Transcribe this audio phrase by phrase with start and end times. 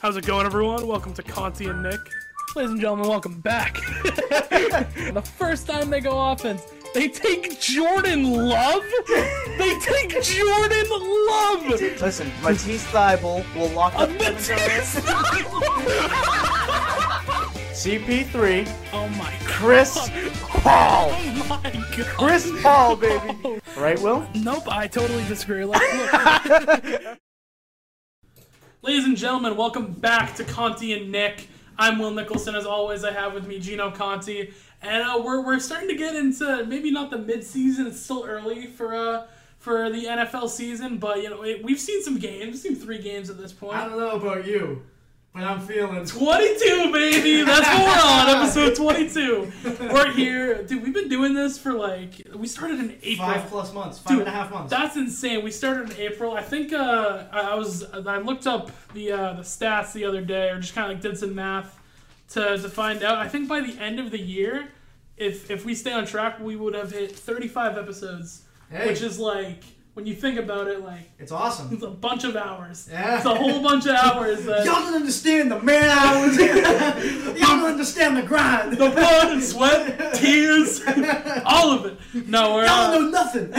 [0.00, 0.86] How's it going, everyone?
[0.86, 2.00] Welcome to Conti and Nick.
[2.56, 3.74] Ladies and gentlemen, welcome back.
[4.02, 6.62] the first time they go offense,
[6.94, 8.82] they take Jordan Love?
[9.58, 11.66] They take Jordan Love!
[12.00, 14.96] Listen, Matisse Thybulle will lock up Kevin Matisse
[17.76, 19.40] CP3, Oh my god.
[19.44, 20.10] Chris
[20.44, 21.10] Paul.
[21.12, 22.06] Oh my god.
[22.06, 23.38] Chris Paul, baby.
[23.44, 23.60] Oh.
[23.76, 24.26] Right, Will?
[24.34, 25.66] Nope, I totally disagree.
[25.66, 27.18] Let's look.
[28.82, 31.48] Ladies and gentlemen, welcome back to Conti and Nick.
[31.78, 32.54] I'm Will Nicholson.
[32.54, 36.16] As always, I have with me Gino Conti, and uh, we're, we're starting to get
[36.16, 37.88] into maybe not the mid-season.
[37.88, 39.26] It's still early for uh
[39.58, 42.46] for the NFL season, but you know it, we've seen some games.
[42.46, 43.76] We've seen three games at this point.
[43.76, 44.82] I don't know about you,
[45.32, 47.42] but I'm feeling 22, baby.
[47.44, 48.42] That's what we're on.
[48.42, 49.52] Episode 22.
[49.92, 50.82] We're here, dude.
[50.82, 53.28] We've been doing this for like we started in April.
[53.28, 54.70] five plus months, five Dude, and a half months.
[54.70, 55.44] That's insane.
[55.44, 56.34] We started in April.
[56.34, 60.20] I think uh, I I was I looked up the uh, the stats the other
[60.22, 61.78] day, or just kind of like did some math
[62.30, 63.18] to to find out.
[63.18, 64.68] I think by the end of the year,
[65.16, 68.88] if if we stay on track, we would have hit 35 episodes, Hey.
[68.88, 69.62] which is like
[69.94, 71.68] when you think about it, like it's awesome.
[71.72, 72.88] it's a bunch of hours.
[72.90, 73.16] Yeah.
[73.16, 74.44] It's a whole bunch of hours.
[74.44, 76.36] That, Y'all don't understand the man hours.
[77.38, 78.72] Y'all don't understand the grind.
[78.72, 80.80] the blood and sweat, tears,
[81.44, 82.28] all of it.
[82.28, 83.50] No, we're Y'all uh, know nothing.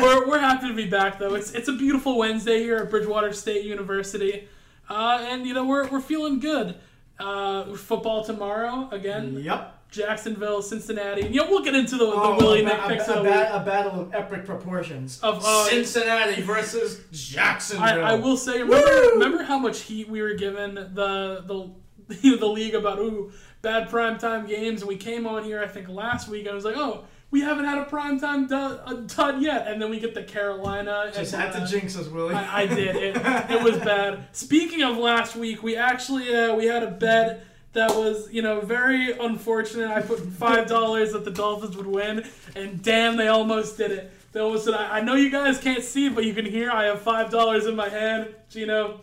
[0.00, 1.34] we're, we're happy to be back though.
[1.34, 4.48] It's it's a beautiful Wednesday here at Bridgewater State University,
[4.88, 6.76] uh, and you know we're we're feeling good.
[7.18, 9.34] Uh, football tomorrow again.
[9.40, 9.77] yep.
[9.90, 11.22] Jacksonville, Cincinnati.
[11.22, 13.22] You know we'll get into the, the Oh, Willie a, Nick ba- picks a, a,
[13.22, 13.32] week.
[13.32, 15.18] ba- a battle of epic proportions.
[15.22, 18.04] Of, uh, Cincinnati versus Jacksonville.
[18.04, 21.70] I, I will say, remember, remember how much heat we were given the the
[22.38, 26.28] the league about ooh bad primetime games, and we came on here I think last
[26.28, 26.46] week.
[26.46, 29.90] I was like, oh, we haven't had a primetime dud, a dud yet, and then
[29.90, 31.10] we get the Carolina.
[31.14, 32.34] Just and, had to uh, jinx us, Willie.
[32.34, 32.96] I, I did.
[32.96, 34.28] It, it was bad.
[34.32, 38.60] Speaking of last week, we actually uh, we had a bet that was you know
[38.60, 39.90] very unfortunate.
[39.90, 42.24] I put five dollars that the Dolphins would win,
[42.54, 44.12] and damn, they almost did it.
[44.32, 44.74] They almost did.
[44.74, 46.70] I, I know you guys can't see, but you can hear.
[46.70, 48.34] I have five dollars in my hand.
[48.50, 49.00] Gino,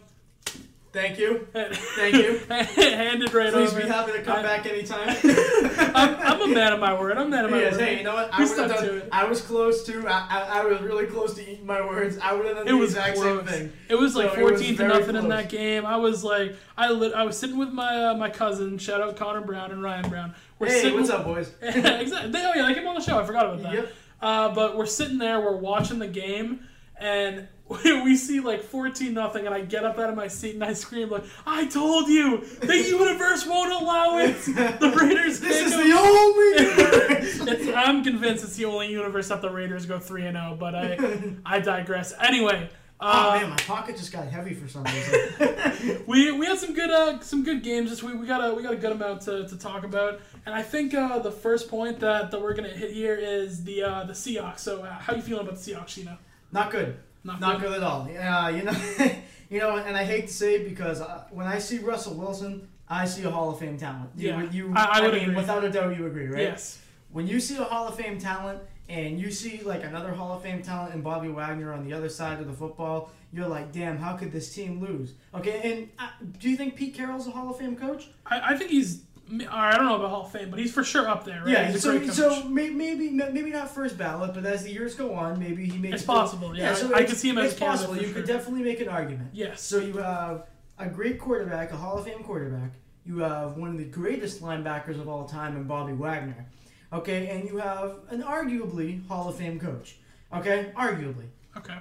[0.96, 1.46] Thank you.
[1.54, 2.38] thank you.
[2.48, 3.82] Handed right Please over.
[3.82, 5.10] be happy to come I- back anytime.
[5.96, 7.18] I'm, I'm a man of my word.
[7.18, 7.82] I'm a man of my Yes, word.
[7.82, 8.30] hey, you know what?
[8.34, 8.84] I We stuck done.
[8.86, 9.10] to it.
[9.12, 10.08] I was close to.
[10.08, 12.18] I, I, I was really close to eating my words.
[12.22, 13.46] I would have done It the was exact close.
[13.46, 13.74] same thing.
[13.90, 15.86] It was like So it was fourteen to nothing in that game.
[15.86, 18.78] I was like, I lit, I was sitting with my uh, my cousin.
[18.78, 20.34] Shout out Connor Brown and Ryan Brown.
[20.60, 21.52] We're Hey, sitting, what's up, boys?
[21.62, 22.32] exactly.
[22.32, 23.20] They, oh yeah, they came on the show.
[23.20, 23.74] I forgot about that.
[23.74, 23.94] Yep.
[24.22, 26.62] Uh, but we're sitting there, we're watching the game,
[26.98, 27.48] and
[27.84, 30.74] we, see like fourteen nothing, and I get up out of my seat and I
[30.74, 34.36] scream like, "I told you, the universe won't allow it.
[34.80, 35.40] The Raiders.
[35.40, 37.16] This is go- the only.
[37.52, 40.56] It's, I'm convinced it's the only universe that the Raiders go three and zero.
[40.59, 42.14] But I I digress.
[42.20, 42.70] Anyway.
[43.00, 46.03] oh Uh, man, my pocket just got heavy for some reason.
[46.08, 48.20] we we had some good uh some good games this week.
[48.20, 50.94] We got a we got a good amount to, to talk about, and I think
[50.94, 54.59] uh, the first point that, that we're gonna hit here is the uh, the Seahawks.
[54.59, 56.18] So uh, how you feeling about the Seahawks, you know?
[56.52, 56.97] Not good.
[57.25, 57.68] Not Not good.
[57.69, 58.08] good at all.
[58.12, 58.72] Yeah, you know,
[59.50, 62.68] you know, and I hate to say it because uh, when I see Russell Wilson,
[62.88, 64.12] I see a Hall of Fame talent.
[64.16, 65.35] You, Yeah, you, I- I would mean, agree.
[65.35, 66.41] without a doubt, you agree, right?
[66.44, 66.80] Yes.
[67.12, 68.59] When you see a Hall of Fame talent
[68.90, 72.09] and you see like another Hall of Fame talent in Bobby Wagner on the other
[72.09, 75.14] side of the football, you're like, damn, how could this team lose?
[75.34, 76.09] Okay, and uh,
[76.40, 78.09] do you think Pete Carroll's a Hall of Fame coach?
[78.28, 79.02] I, I think he's
[79.50, 81.40] I don't know about Hall of Fame, but he's for sure up there.
[81.41, 81.50] Right?
[81.50, 85.13] Yeah, he's so so may, maybe maybe not first ballot, but as the years go
[85.16, 86.75] on, maybe he makes It's it- possible, yeah.
[86.75, 87.97] so I could see him as it's possible.
[87.97, 89.30] You could definitely make an argument.
[89.34, 89.62] yes.
[89.62, 90.47] So you have
[90.78, 92.72] a great quarterback, a Hall of Fame quarterback.
[93.06, 96.46] You have one of the greatest linebackers of all time in Bobby Wagner.
[96.94, 99.97] Okay, and you have an arguably Hall of Fame coach.
[100.34, 101.25] Okay, arguably.
[101.58, 101.78] okay.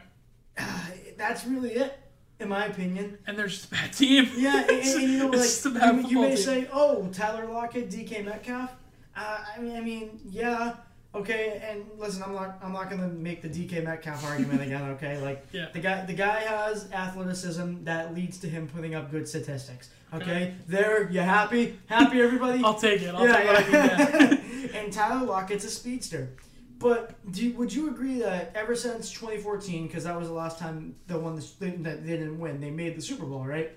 [1.19, 1.99] That's really it,
[2.41, 3.19] in my opinion.
[3.27, 4.29] And they're just a bad team.
[4.37, 6.37] Yeah, and, and, and you know, like you, you may team.
[6.37, 8.73] say, "Oh, Tyler Lockett, DK Metcalf."
[9.17, 10.75] Uh, I mean, I mean, yeah,
[11.15, 11.63] okay.
[11.71, 14.83] And listen, I'm not, I'm not gonna make the DK Metcalf argument again.
[14.93, 15.67] Okay, like Yeah.
[15.73, 19.91] the guy, the guy has athleticism that leads to him putting up good statistics.
[20.13, 20.55] Okay, Okay.
[20.69, 21.79] there, you happy?
[21.87, 22.63] Happy, everybody?
[22.65, 23.15] I'll take it.
[23.15, 23.73] I'll take I can
[24.31, 24.75] get.
[24.75, 26.29] and Tyler Lockett's a speedster.
[26.79, 30.97] But do would you agree that ever since 2014, because that was the last time
[31.07, 33.73] they won the, they, that they didn't win, they made the Super Bowl, right?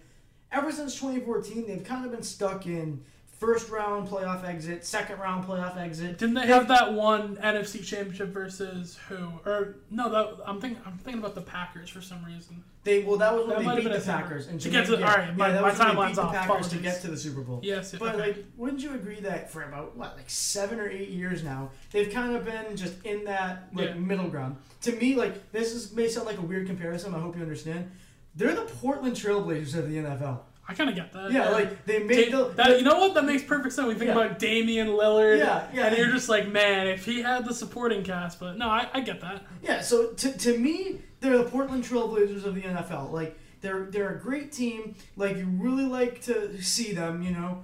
[0.51, 3.03] Ever since 2014, they've kind of been stuck in
[3.37, 6.17] first round playoff exit, second round playoff exit.
[6.17, 9.29] Didn't they have that one NFC Championship versus who?
[9.45, 10.81] Or no, that I'm thinking.
[10.85, 12.63] I'm thinking about the Packers for some reason.
[12.83, 14.05] They well, that was That when have they beat the.
[14.05, 16.21] Packers and To get to- yeah, all right, my- yeah, that my timeline's beat the
[16.21, 16.33] off.
[16.33, 17.59] Packers to get to the Super Bowl.
[17.61, 17.93] Yes.
[17.99, 18.27] But okay.
[18.27, 22.09] like, wouldn't you agree that for about what, like seven or eight years now, they've
[22.11, 23.93] kind of been just in that like Yeah.
[23.95, 24.55] middle ground.
[24.83, 27.13] To me, like this is may sound like a weird comparison.
[27.13, 27.91] I hope you understand.
[28.35, 30.39] They're the Portland Trailblazers of the NFL.
[30.69, 31.31] I kind of get that.
[31.31, 32.53] Yeah, like they made Da- the.
[32.55, 33.13] that, you know what?
[33.13, 33.87] That makes perfect sense.
[33.87, 34.19] We think Yeah.
[34.25, 35.39] about Damian Lillard.
[35.39, 35.87] Yeah, yeah.
[35.87, 38.99] And you're just like, man, if he had the supporting cast, but no, I, I
[39.01, 39.45] get that.
[39.63, 43.11] Yeah, so to, to me, they're the Portland Trailblazers of the NFL.
[43.13, 44.95] Like they're they're a great team.
[45.15, 47.63] Like you really like to see them, you know,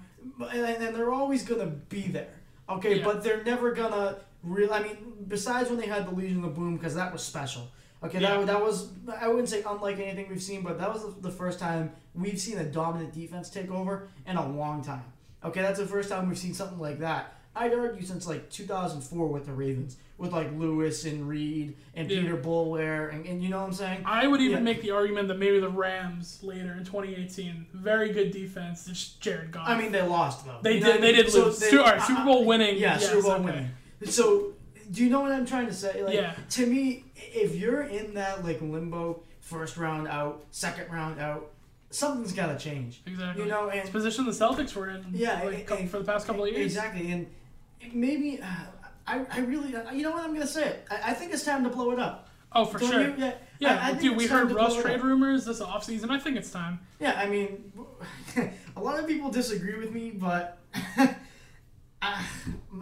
[0.51, 2.29] and, and they're always gonna be there.
[2.69, 3.03] Okay, Yeah.
[3.05, 4.73] but they're never gonna real.
[4.73, 4.97] I mean,
[5.27, 7.69] besides when they had the Legion of Boom, because that was special.
[8.03, 8.37] Okay, Yeah.
[8.37, 8.89] that, that was
[9.19, 12.57] I wouldn't say unlike anything we've seen, but that was the, first time we've seen
[12.57, 15.03] a dominant defense take over in a long time.
[15.43, 17.35] Okay, that's the first time we've seen something like that.
[17.55, 22.21] I'd argue since like 2004 with the Ravens, with like Lewis and Reed and Yeah.
[22.21, 24.01] Peter Boulware, and, and you know what I'm saying?
[24.05, 24.63] I would even Yeah.
[24.63, 29.51] make the argument that maybe the Rams later in 2018, very good defense, just Jared
[29.51, 29.67] Goff.
[29.69, 30.57] I mean, they lost though.
[30.63, 30.95] they You did.
[30.95, 31.15] I They mean?
[31.25, 31.59] did So lose.
[31.59, 32.75] they- Su- all right, Super Bowl winning.
[32.77, 33.43] Yeah, yes, Super Bowl okay.
[33.43, 33.69] winning.
[34.05, 34.53] So,
[34.91, 36.03] do you know what I'm trying to say?
[36.03, 36.33] Like, Yeah.
[36.51, 41.51] to me, if you're in that like limbo, first round out, second round out,
[41.89, 43.01] something's got to change.
[43.05, 43.43] Exactly.
[43.43, 45.05] You know, It's position the Celtics were in.
[45.11, 46.65] Yeah, like, and- for the past couple of years.
[46.65, 47.27] exactly, and
[47.93, 48.45] maybe uh,
[49.05, 50.67] I, I really, uh, you know what I'm gonna say?
[50.67, 50.87] It.
[50.89, 52.29] I, I think it's time to blow it up.
[52.55, 53.01] Oh, for Don't sure.
[53.01, 53.13] you?
[53.17, 55.03] Yeah, Yeah, I, I dude, we heard Russ trade up.
[55.03, 56.09] rumors this offseason.
[56.11, 56.79] I think it's time.
[56.99, 57.71] Yeah, I mean,
[58.75, 60.59] a lot of people disagree with me, but
[62.03, 62.25] I,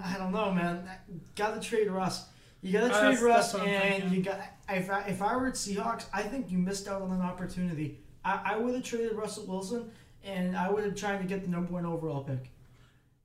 [0.03, 0.89] I don't know, man.
[1.35, 2.25] Got to trade Russ.
[2.61, 4.39] You got to Uh, trade that's- Russ, that's and you got.
[4.69, 7.99] If I, if I were at Seahawks, I think you missed out on an opportunity.
[8.23, 9.91] I, I would have traded Russell Wilson,
[10.23, 12.49] and I would have tried to get the number one overall pick.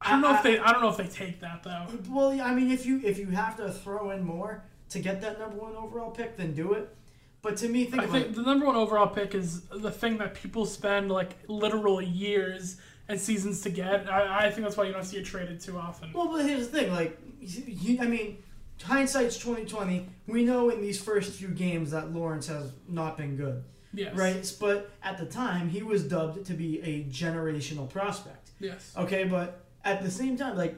[0.00, 0.58] I don't know I- if they.
[0.58, 1.86] I don't know if they take that though.
[2.10, 5.20] Well, yeah, I mean, if you if you have to throw in more to get
[5.22, 6.94] that number one overall pick, then do it.
[7.42, 8.34] But to me, think I think it.
[8.34, 12.76] the number one overall pick is the thing that people spend like literal years
[13.08, 14.10] and seasons to get.
[14.10, 16.12] I, I think that's why you don't see it traded too often.
[16.12, 18.42] Well, but here's the thing, like, you, I mean,
[18.82, 20.08] hindsight's twenty twenty.
[20.26, 23.62] We know in these first few games that Lawrence has not been good,
[23.94, 24.14] Yes.
[24.16, 24.52] right?
[24.60, 28.50] But at the time, he was dubbed to be a generational prospect.
[28.58, 28.92] Yes.
[28.96, 30.76] Okay, but at the same time, like,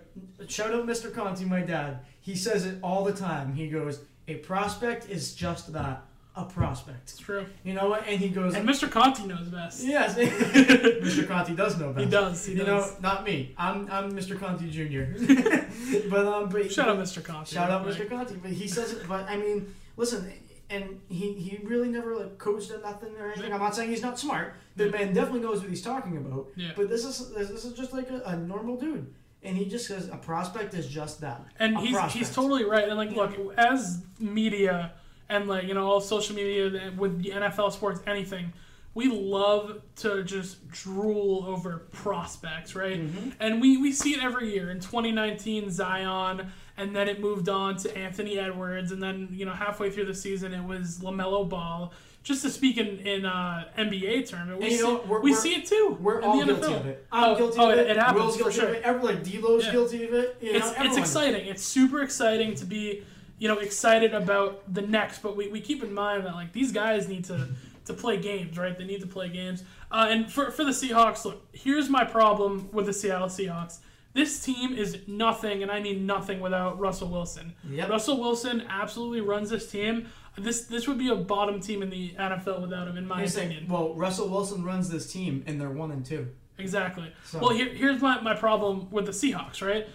[0.49, 1.13] shout out Mr.
[1.13, 2.01] Conti, my dad.
[2.21, 3.55] He says it all the time.
[3.55, 6.03] He goes, "A prospect is just that,
[6.39, 7.47] a prospect." It's true.
[7.65, 8.07] You know what?
[8.07, 8.91] And he goes, And Mr.
[8.91, 9.85] Conti knows best.
[9.85, 11.27] Yes, Mr.
[11.27, 12.05] Conti does know best.
[12.05, 12.47] He does.
[12.47, 12.93] He you does.
[12.93, 13.55] know, not me.
[13.57, 14.39] I'm I'm Mr.
[14.39, 15.05] Conti Jr.
[16.11, 17.23] but um, but Shout out Mr.
[17.23, 17.55] Conti.
[17.55, 18.09] shout out Mr.
[18.09, 18.37] Conti.
[18.37, 19.09] But he says it.
[19.09, 20.31] But I mean, listen,
[20.71, 23.53] and he he really never like coached at nothing or anything.
[23.53, 24.55] I'm not saying he's not smart.
[24.77, 26.49] The man definitely knows what he's talking about.
[26.57, 26.73] Yeah.
[26.77, 29.13] But this is this, this is just like a, a normal dude,
[29.43, 31.45] and he just says a prospect is just that.
[31.59, 32.87] And he's he's totally right.
[32.89, 34.93] And like, look, as media
[35.29, 38.53] and like you know all social media with the NFL sports, anything,
[38.95, 43.01] we love to just drool over prospects, right?
[43.01, 43.31] Mm-hmm.
[43.41, 44.71] And we we see it every year.
[44.71, 49.53] In 2019, Zion, and then it moved on to Anthony Edwards, and then you know
[49.53, 51.93] halfway through the season it was Lamelo Ball.
[52.25, 55.55] Just to speak in in uh, NBA term, we, see, know, we're- we we're- see
[55.55, 55.97] it too.
[56.01, 56.81] We're in all the guilty NFL.
[56.81, 57.07] of it.
[57.13, 57.91] I'm Oh, guilty oh, of it, it.
[57.93, 58.69] it happens Will's for sure.
[58.69, 58.83] of it.
[58.83, 59.73] Everyone, like D'Lo's Yeah.
[59.73, 60.37] guilty of it.
[60.43, 60.99] You it's, know, it's is.
[60.99, 61.47] exciting.
[61.47, 63.03] It's super exciting to be,
[63.39, 65.21] you know, excited about the next.
[65.23, 67.49] But we, we keep in mind that like these guys need to
[67.87, 68.77] to play games, right?
[68.77, 69.65] They need to play games.
[69.91, 73.79] Uh, and for for the Seahawks, look, here's my problem with the Seattle Seahawks.
[74.15, 77.55] This team is nothing, and I mean nothing without Russell Wilson.
[77.71, 77.89] Yep.
[77.91, 80.09] Russell Wilson absolutely runs this team.
[80.37, 83.35] This this would be a bottom team in the NFL without him, in my Here's
[83.35, 83.71] the thing, opinion.
[83.73, 86.29] well, Russell Wilson runs this team, and they're one and two.
[86.59, 87.13] Exactly.
[87.25, 89.87] So- Well, here, here's my, my problem with the Seahawks, right?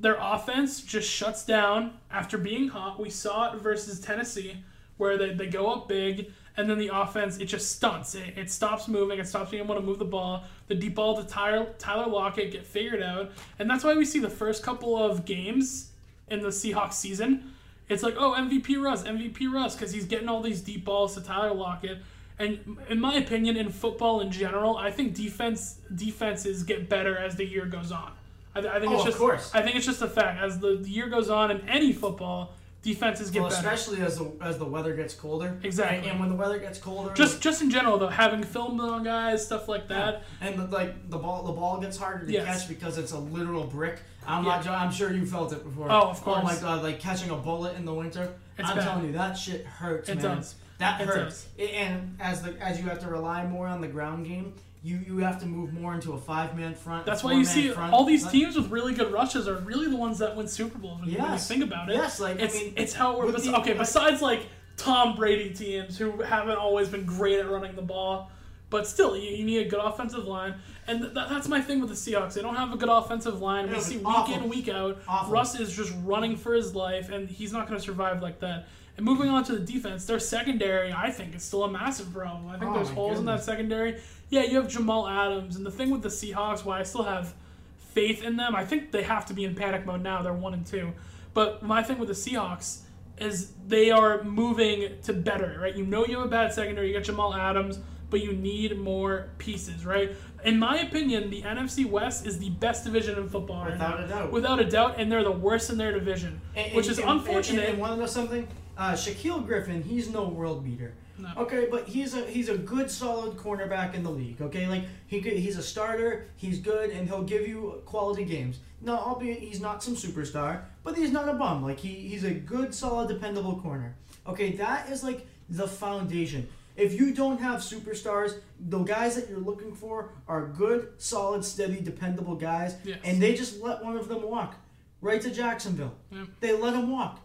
[0.00, 2.98] Their offense just shuts down after being hot.
[2.98, 4.56] We saw it versus Tennessee,
[4.96, 8.14] where they, they go up big, and then the offense, it just stunts.
[8.14, 9.18] It, it stops moving.
[9.18, 10.44] It stops being able to move the ball.
[10.68, 13.30] The deep ball to Tyler, Tyler Lockett get figured out.
[13.58, 15.90] And that's why we see the first couple of games
[16.28, 17.52] in the Seahawks season.
[17.88, 21.20] It's like, oh, MVP Russ, MVP Russ, because he's getting all these deep balls to
[21.20, 21.98] Tyler Lockett.
[22.38, 27.36] And in my opinion, in football in general, I think defense defenses get better as
[27.36, 28.12] the year goes on.
[28.54, 29.50] I, I think Oh, it's of just course.
[29.54, 30.40] I think it's just a fact.
[30.40, 33.68] As the, the year goes on in any football, defenses get Well, better.
[33.68, 35.58] especially as the as the weather gets colder.
[35.62, 35.98] Exactly.
[35.98, 39.04] And, and when the weather gets colder, Just just in general though, having film on
[39.04, 40.22] guys, stuff like that.
[40.40, 40.48] yeah.
[40.48, 42.44] and the, like the ball the ball gets harder to Yes.
[42.60, 44.00] catch because it's a literal brick.
[44.26, 44.56] I'm Yeah.
[44.56, 44.66] not.
[44.66, 45.90] I'm sure you felt it before.
[45.90, 46.38] Oh, of course.
[46.40, 48.32] Oh my god, like catching a bullet in the winter.
[48.58, 48.84] It's I'm bad.
[48.84, 50.08] telling you, that shit hurts.
[50.08, 50.36] It man.
[50.36, 50.54] does.
[50.78, 51.46] That It hurts.
[51.58, 54.98] I- And as the as you have to rely more on the ground game, you
[55.06, 57.04] you have to move more into a five man front.
[57.06, 57.92] That's why you see front.
[57.92, 61.00] all these teams with really good rushes are really the ones that win Super Bowls.
[61.00, 61.46] When, when you Yes.
[61.48, 63.74] think about it, Yes, like, I it's mean, it's how we're bes- the- okay.
[63.74, 64.46] Besides like
[64.76, 68.30] Tom Brady teams who haven't always been great at running the ball,
[68.70, 70.54] but still you, you need a good offensive line,
[70.86, 72.32] and th- that's my thing with the Seahawks.
[72.34, 73.68] They don't have a good offensive line.
[73.68, 74.34] We see week awful.
[74.34, 75.32] in week out, Awful.
[75.34, 78.66] Russ is just running for his life, and he's not going to survive like that.
[78.96, 82.48] And moving on to the defense, their secondary, I think, is still a massive problem.
[82.48, 83.98] I think Oh, there's holes in that secondary.
[84.30, 87.34] Yeah, you have Jamal Adams, and the thing with the Seahawks, why I still have
[87.76, 90.22] faith in them, I think they have to be in panic mode now.
[90.22, 90.92] They're one and two,
[91.34, 92.82] but my thing with the Seahawks
[93.18, 95.74] is they are moving to better, right?
[95.74, 99.28] You know you have a bad secondary, you got Jamal Adams, but you need more
[99.38, 100.12] pieces, right?
[100.44, 104.04] In my opinion, the NFC West is the best division in football Without now.
[104.04, 104.32] a doubt.
[104.32, 107.10] Without a doubt, and they're the worst in their division, And- which and- is and-
[107.10, 107.62] unfortunate.
[107.64, 108.46] And, and, want to know something?
[108.78, 110.94] Uh, Shaquill Griffin, he's no world beater.
[111.36, 114.40] Okay, but he's a he's a good solid cornerback in the league.
[114.42, 118.58] Okay, like he could, he's a starter, he's good, and he'll give you quality games.
[118.82, 121.62] Now, albeit he's not some superstar, but he's not a bum.
[121.62, 123.94] Like he, he's a good, solid, dependable corner.
[124.26, 126.48] Okay, that is like the foundation.
[126.76, 131.80] If you don't have superstars, the guys that you're looking for are good, solid, steady,
[131.80, 132.98] dependable guys, Yes.
[133.04, 134.54] and they just let one of them walk
[135.02, 135.94] right to Jacksonville.
[136.10, 136.24] Yeah.
[136.40, 137.20] They let him walk.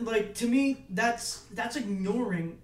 [0.00, 2.58] Like to me, that's that's ignoring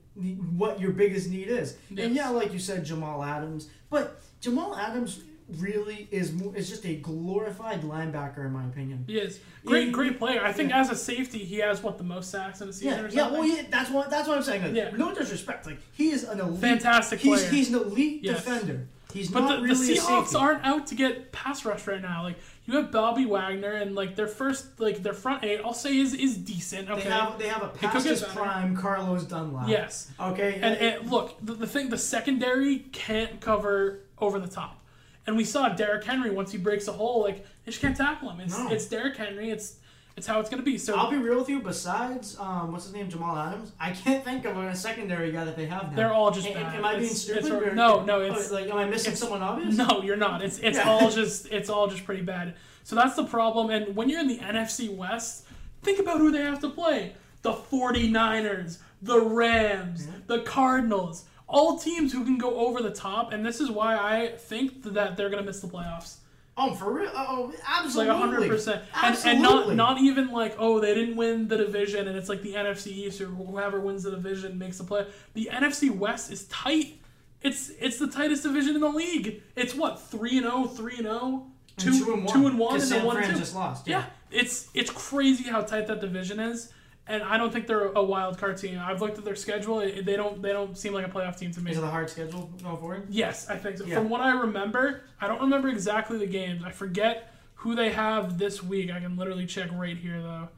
[0.56, 1.76] what your biggest need is.
[1.90, 2.06] Yes.
[2.06, 5.20] And yeah, like you said, Jamal Adams, but Jamal Adams
[5.56, 9.04] really is mo- is just a glorified linebacker in my opinion.
[9.06, 10.44] He is great, Yeah, great player.
[10.44, 10.80] I think yeah.
[10.80, 13.44] as a safety, he has what the most sacks in a season Yeah, yeah, well,
[13.46, 14.62] yeah, that's what that's what I'm saying.
[14.62, 14.90] Like, Yeah.
[14.96, 17.50] no disrespect, like he is an elite, Fantastic He's player.
[17.50, 18.44] he's an elite Yes.
[18.44, 18.86] defender.
[19.10, 22.24] He's But not the, really the Seahawks aren't out to get pass rush right now.
[22.24, 22.36] Like
[22.68, 26.12] you have Bobby Wagner and like their first like their front eight, I'll say is
[26.14, 26.90] is decent.
[26.90, 27.02] Okay.
[27.04, 29.68] They have they have a past his prime Carlos Dunlap.
[29.68, 30.10] yes.
[30.20, 30.60] Okay.
[30.62, 34.84] And, and look, the, the thing, the secondary can't cover over the top.
[35.26, 38.30] And we saw Derrick Henry once he breaks a hole, like they just can't tackle
[38.30, 38.40] him.
[38.40, 38.70] It's No.
[38.70, 39.50] it's Derrick Henry.
[39.50, 39.76] It's
[40.18, 40.76] it's how it's gonna be.
[40.76, 41.60] So I'll be real with you.
[41.60, 45.56] Besides, um, what's his name, Jamal Adams, I can't think of a secondary guy that
[45.56, 45.96] they have now.
[45.96, 46.74] They're all just Am- bad.
[46.74, 47.44] Am I being It's- stupid?
[47.46, 49.76] it's- or- no, no, it's- oh, like, am I missing someone obvious?
[49.76, 50.42] No, you're not.
[50.42, 50.90] It's it's Yeah.
[50.90, 52.56] all just it's all just pretty bad.
[52.82, 53.70] So that's the problem.
[53.70, 55.46] And when you're in the NFC West,
[55.82, 57.12] think about who they have to play.
[57.42, 61.26] The 49ers, the Rams, the Cardinals.
[61.46, 65.16] All teams who can go over the top, and this is why I think that
[65.16, 66.16] they're gonna miss the playoffs.
[66.60, 67.08] Oh, for real?
[67.14, 68.08] Uh, oh, absolutely.
[68.08, 68.18] Like absolutely.
[68.18, 69.30] hundred percent, and Absolutely.
[69.32, 72.54] and not not even like oh they didn't win the division, and it's like the
[72.54, 75.06] NFC East or whoever wins the division makes the play.
[75.34, 77.00] The NFC West is tight.
[77.42, 79.42] It's it's the tightest division in the league.
[79.54, 81.46] It's what three and 0, 3 and 0,
[81.78, 82.34] And two and one.
[82.34, 83.40] two and one, 'Cause and San then one and Fran two.
[83.40, 83.86] just lost.
[83.86, 83.98] Yeah,
[84.32, 84.40] Yeah.
[84.40, 86.72] it's it's crazy how tight that division is,
[87.08, 88.78] and I don't think they're a wild card team.
[88.78, 91.50] I've looked at their schedule; it- they don't they don't seem like a playoff team
[91.52, 91.70] to me.
[91.72, 93.06] Is it a hard schedule going forward?
[93.08, 93.84] Yes, I think so.
[93.84, 93.94] Yeah.
[93.96, 96.62] From what I remember, I don't remember exactly the games.
[96.64, 98.90] I forget who they have this week.
[98.92, 100.48] I can literally check right here though.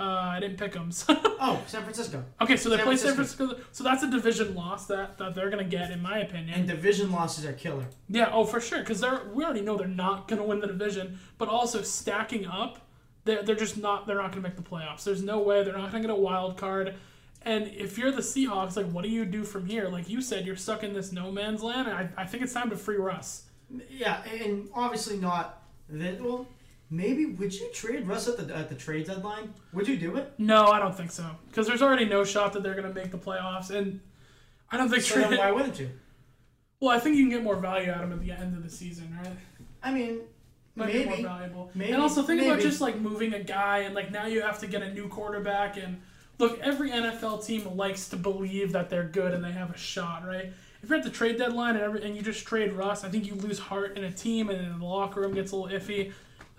[0.00, 0.04] Uh,
[0.36, 0.90] I didn't pick them.
[1.40, 2.24] Oh, San Francisco.
[2.40, 3.46] okay, so they San play San Francisco.
[3.46, 3.68] Francisco.
[3.72, 6.58] So that's a division loss that, that they're gonna get, in my opinion.
[6.58, 7.84] And division losses are killer.
[8.08, 11.18] Yeah, oh for sure, because they're we already know they're not gonna win the division,
[11.36, 12.87] but also stacking up,
[13.28, 15.04] they're they're just not they're not gonna make the playoffs.
[15.04, 16.94] There's no way they're not gonna get a wild card.
[17.42, 19.88] And if you're the Seahawks, like what do you do from here?
[19.88, 22.54] Like you said, you're stuck in this no man's land, and I, I think it's
[22.54, 23.44] time to free Russ.
[23.90, 26.20] Yeah, and obviously not that.
[26.20, 26.48] Well,
[26.90, 29.52] maybe would you trade Russ at the at the trade deadline?
[29.74, 30.32] Would you do it?
[30.38, 33.18] No, I don't think so, because there's already no shot that they're gonna make the
[33.18, 34.00] playoffs, and
[34.70, 35.02] I don't think.
[35.02, 35.90] So then why wouldn't you?
[36.80, 38.62] well, I think you can get more value out of him at the end of
[38.62, 39.36] the season, right?
[39.82, 40.20] I mean,
[40.78, 41.22] might be more maybe.
[41.22, 41.70] valuable.
[41.74, 44.58] Maybe, and also think about just like moving a guy and like now you have
[44.60, 46.00] to get a new quarterback and
[46.38, 50.26] look, every NFL team likes to believe that they're good and they have a shot,
[50.26, 50.52] right?
[50.82, 53.26] If you're at the trade deadline and every, and you just trade Russ, I think
[53.26, 56.12] you lose heart in a team and then the locker room gets a little iffy.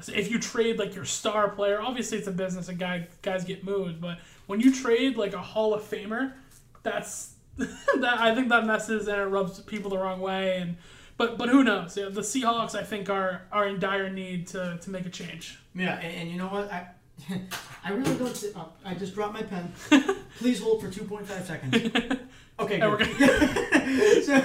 [0.07, 3.63] If you trade like your star player, obviously it's a business and guy guys get
[3.63, 6.33] moved, but when you trade like a Hall of Famer,
[6.83, 10.77] that's that I think that messes and it rubs people the wrong way and
[11.19, 11.97] but but who knows?
[11.97, 15.59] Yeah, the Seahawks I think are are in dire need to, to make a change.
[15.75, 16.71] Yeah, and, and you know what?
[16.71, 16.87] I
[17.83, 18.35] I really don't.
[18.35, 19.73] See, oh, I just dropped my pen.
[20.37, 21.75] Please hold for two point five seconds.
[22.59, 22.77] Okay.
[22.77, 24.23] Good.
[24.25, 24.43] so,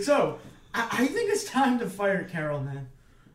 [0.00, 0.38] so
[0.72, 2.86] I, I think it's time to fire Carroll, man.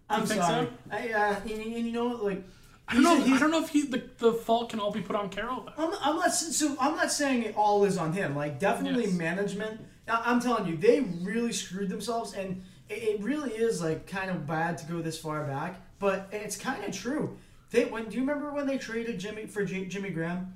[0.09, 0.67] I'm sorry.
[0.67, 0.69] so?
[0.89, 2.41] I, uh, and, and you know, like
[2.87, 3.19] I don't know.
[3.21, 5.67] he's I don't know if he, the the fault can all be put on Carroll.
[5.77, 8.33] I'm, I'm not so I'm not saying it all is on him.
[8.33, 9.13] Like definitely Yes.
[9.13, 9.81] management.
[10.07, 14.77] I'm telling you, they really screwed themselves, and it, really is like kind of bad
[14.79, 17.37] to go this far back, but it's kind of true.
[17.71, 20.55] They when do you remember when they traded Jimmy for J, Jimmy Graham?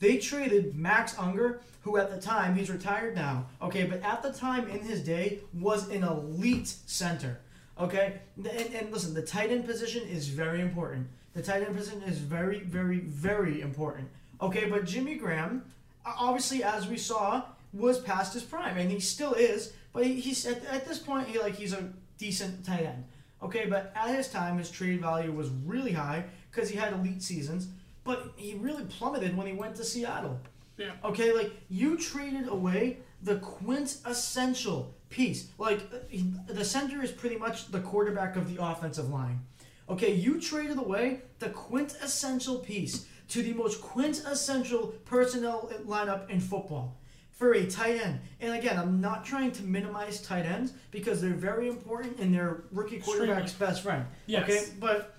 [0.00, 3.46] They traded Max Unger, who at the time he's retired now.
[3.62, 7.40] Okay, but at the time in his day was an elite center.
[7.78, 11.08] Okay, and, and listen, the tight end position is very important.
[11.34, 14.08] The tight end position is very, very, very important.
[14.40, 15.64] Okay, but Jimmy Graham,
[16.04, 19.72] obviously, as we saw, was past his prime, and he still is.
[19.94, 23.04] But he, he's at, at this point, he like he's a decent tight end.
[23.42, 27.22] Okay, but at his time, his trade value was really high because he had elite
[27.22, 27.68] seasons.
[28.02, 30.38] But he really plummeted when he went to Seattle.
[30.76, 30.90] Yeah.
[31.04, 35.48] Okay, like you traded away the quintessential piece.
[35.58, 39.40] Like he- the center is pretty much the quarterback of the offensive line.
[39.88, 46.96] Okay, you traded away the quintessential piece to the most quintessential personnel lineup in football
[47.34, 48.20] for a tight end.
[48.40, 52.64] And again, I'm not trying to minimize tight ends because they're very important and they're
[52.72, 54.06] rookie quarterback's best friend.
[54.26, 54.44] Yes.
[54.44, 55.16] Okay, but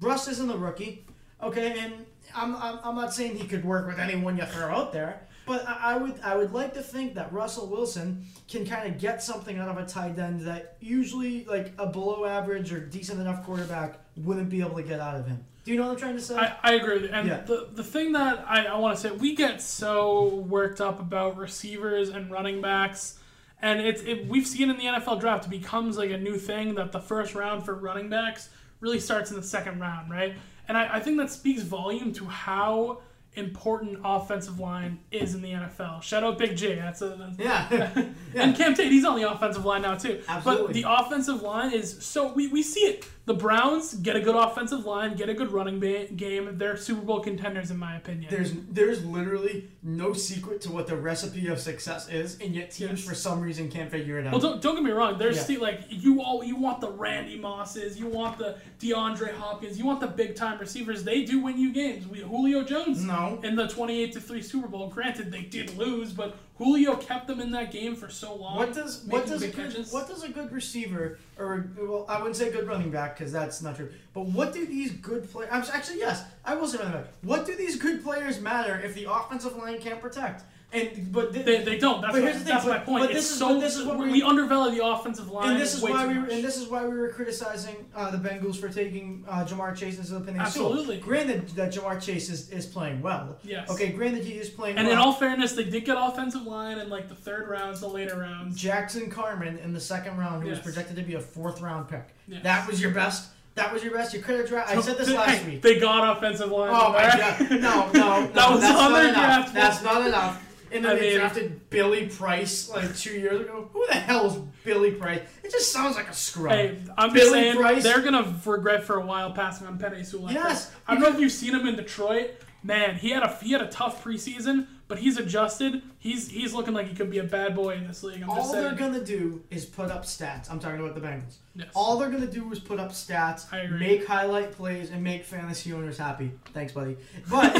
[0.00, 1.04] Russ isn't a rookie.
[1.42, 4.92] Okay, and I'm, I'm, I'm not saying he could work with anyone you throw out
[4.92, 8.92] there, but I, I would I would like to think that Russell Wilson can kind
[8.92, 12.80] of get something out of a tight end that usually like a below average or
[12.80, 15.44] decent enough quarterback wouldn't be able to get out of him.
[15.66, 16.36] Do you know what I'm trying to say?
[16.36, 17.08] I, I agree with you.
[17.12, 17.40] And Yeah.
[17.40, 21.36] the, the thing that I, I want to say, we get so worked up about
[21.36, 23.18] receivers and running backs.
[23.60, 26.76] And it's it, we've seen in the NFL draft, it becomes like a new thing
[26.76, 30.36] that the first round for running backs really starts in the second round, right?
[30.68, 33.00] And I, I think that speaks volume to how
[33.34, 36.00] important offensive line is in the NFL.
[36.02, 36.76] Shout out Big J.
[36.76, 38.04] That's a that's, yeah.
[38.36, 40.22] and Cam Tate, he's on the offensive line now too.
[40.28, 40.66] Absolutely.
[40.66, 43.04] But the offensive line is so we, we see it.
[43.26, 46.56] The Browns get a good offensive line, get a good running ba- game.
[46.58, 48.28] They're Super Bowl contenders in my opinion.
[48.30, 53.00] There's there's literally no secret to what the recipe of success is, and yet teams
[53.00, 53.04] Yes.
[53.08, 54.32] for some reason can't figure it out.
[54.32, 55.18] well, don't, don't get me wrong.
[55.18, 55.42] There's Yeah.
[55.42, 59.84] still like you all you want the Randy Mosses, you want the DeAndre Hopkins, you
[59.86, 61.02] want the big time receivers.
[61.02, 62.06] They do win you games.
[62.06, 63.40] We, Julio Jones No.
[63.42, 64.88] in the 28 to three Super Bowl.
[64.88, 68.56] Granted, they did lose, but Julio kept them in that game for so long.
[68.56, 69.92] What does what does a good, catches.
[69.92, 73.60] what does a good receiver or well I wouldn't say good running back because that's
[73.60, 73.90] not true.
[74.14, 75.50] But what do these good players?
[75.70, 77.12] Actually yes I will say running back.
[77.22, 80.44] What do these good players matter if the offensive line can't protect?
[80.72, 82.00] And but thi- They, they don't.
[82.02, 82.52] That's, But what, here's the thing.
[82.52, 83.02] that's thing, my point.
[83.02, 85.52] but it's this is- so but this is what we, we- undervalue the offensive line.
[85.52, 88.18] and this is why we were, and this is why we were criticizing uh, the
[88.18, 90.72] Bengals for taking uh, Ja'Marr Chase instead of Penei Sewell.
[90.72, 90.98] Absolutely.
[90.98, 93.38] Granted that Ja'Marr Chase is, is playing well.
[93.44, 93.70] Yes.
[93.70, 93.92] Okay.
[93.92, 94.96] Granted he is playing And well.
[94.96, 98.18] in all fairness, they did get offensive line in like the third rounds, the later
[98.18, 98.60] rounds.
[98.60, 102.08] Jackson Carman in the second round, who was projected to be a fourth round pick.
[102.26, 102.42] Yes.
[102.42, 103.28] That was your best.
[103.54, 104.12] That was your best.
[104.12, 104.76] You could have drafted.
[104.76, 105.62] I said this last Hey, week.
[105.62, 106.70] They got offensive line.
[106.74, 107.50] Oh my god!
[107.52, 108.26] No, no, no.
[108.34, 109.14] That was that's not enough.
[109.14, 110.42] draft That's not enough.
[110.76, 113.68] And then I they mean- drafted Billy Price like two years ago.
[113.72, 115.20] Who the hell is Billy Price?
[115.42, 116.52] It just sounds like a scrub.
[116.52, 117.82] Hey, I'm just Billy saying Price?
[117.82, 120.24] they're gonna regret for a while passing on Penei Sewell.
[120.26, 120.72] like Yes.
[120.86, 122.30] I don't know if you've seen him in Detroit.
[122.62, 125.82] Man, he had a he had a tough preseason, but he's adjusted.
[125.98, 128.22] He's he's looking like he could be a bad boy in this league.
[128.22, 130.50] I'm just All they're gonna do is put up stats.
[130.50, 131.36] I'm talking about the Bengals.
[131.54, 131.68] Yes.
[131.74, 133.78] All they're gonna do is put up stats, I agree.
[133.78, 136.32] make highlight plays, and make fantasy owners happy.
[136.52, 136.96] Thanks, buddy.
[137.30, 137.54] But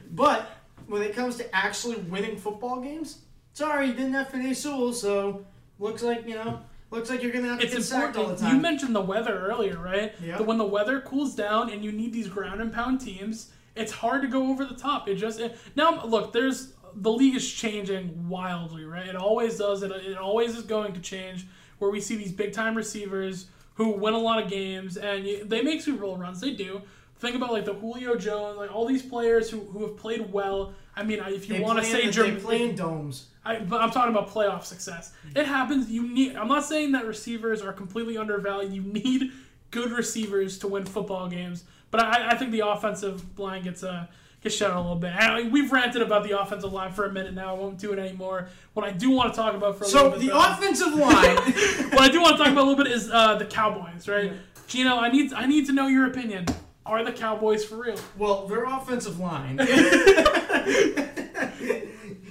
[0.10, 0.50] but
[0.92, 3.20] when it comes to actually winning football games,
[3.54, 5.44] sorry, you didn't have Penei Sewell, so
[5.78, 8.36] looks like you know, looks like you're gonna have to it's get sacked all the
[8.36, 8.56] time.
[8.56, 10.12] You mentioned the weather earlier, right?
[10.22, 10.36] Yeah.
[10.36, 13.90] But when the weather cools down and you need these ground and pound teams, it's
[13.90, 15.08] hard to go over the top.
[15.08, 19.06] It just it, now look, there's the league is changing wildly, right?
[19.06, 19.82] It always does.
[19.82, 21.46] It, it always is going to change.
[21.78, 25.44] Where we see these big time receivers who win a lot of games and you,
[25.44, 26.40] they make Super Bowl runs.
[26.40, 26.82] They do.
[27.16, 30.74] Think about like the Julio Jones, like all these players who, who have played well.
[30.94, 33.26] I mean, if you want to say in- they play in domes.
[33.44, 35.12] I, but I'm talking about playoff success.
[35.34, 35.90] It happens.
[35.90, 36.36] You need.
[36.36, 38.72] I'm not saying that receivers are completely undervalued.
[38.72, 39.32] You need
[39.72, 41.64] good receivers to win football games.
[41.90, 44.06] But I, I think the offensive line gets uh,
[44.42, 45.12] gets shut out a little bit.
[45.12, 47.54] I, we've ranted about the offensive line for a minute now.
[47.56, 48.48] I won't do it anymore.
[48.74, 50.20] What I do want to talk about for a So little bit.
[50.20, 51.90] So the though- offensive line.
[51.90, 54.26] what I do want to talk about a little bit is uh, the Cowboys, right?
[54.26, 54.32] Yeah.
[54.68, 56.46] Gino, I need I need to know your opinion.
[56.84, 57.96] Are the Cowboys for real?
[58.18, 59.58] well, their offensive line.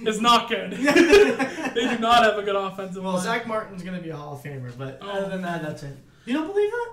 [0.07, 0.71] is not good.
[0.71, 3.23] they do not have a good offensive well, line.
[3.23, 5.95] Zach Martin's gonna be a Hall of Famer, but Oh, other than that, that's it.
[6.25, 6.91] You don't believe that?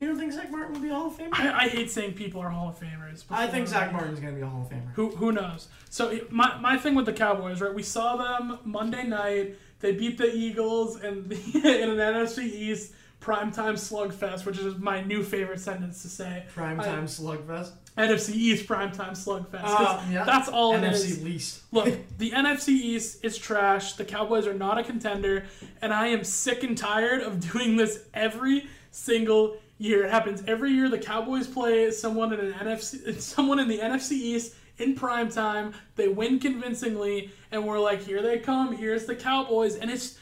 [0.00, 1.30] You don't think Zach Martin will be a Hall of Famer?
[1.32, 3.24] I, I hate saying people are Hall of Famers.
[3.30, 4.92] I think Zach Martin's gonna be a Hall of Famer.
[4.94, 5.68] Who who knows?
[5.90, 7.72] So my, my thing with the Cowboys, right?
[7.72, 9.56] We saw them Monday night.
[9.80, 12.92] They beat the Eagles and in an NFC East
[13.26, 16.44] primetime slugfest, which is my new favorite sentence to say.
[16.54, 17.72] Prime I- time slugfest.
[17.98, 19.62] NFC East primetime slugfest.
[19.64, 20.24] Uh, yeah.
[20.24, 21.24] That's all it NFC is.
[21.24, 21.62] least.
[21.72, 23.94] Look, the NFC East is trash.
[23.94, 25.46] The Cowboys are not a contender,
[25.80, 30.04] and I am sick and tired of doing this every single year.
[30.04, 30.90] It happens every year.
[30.90, 35.72] The Cowboys play someone in an NFC, someone in the NFC East in prime time.
[35.96, 38.76] They win convincingly, and we're like, here they come.
[38.76, 40.18] Here's the Cowboys, and it's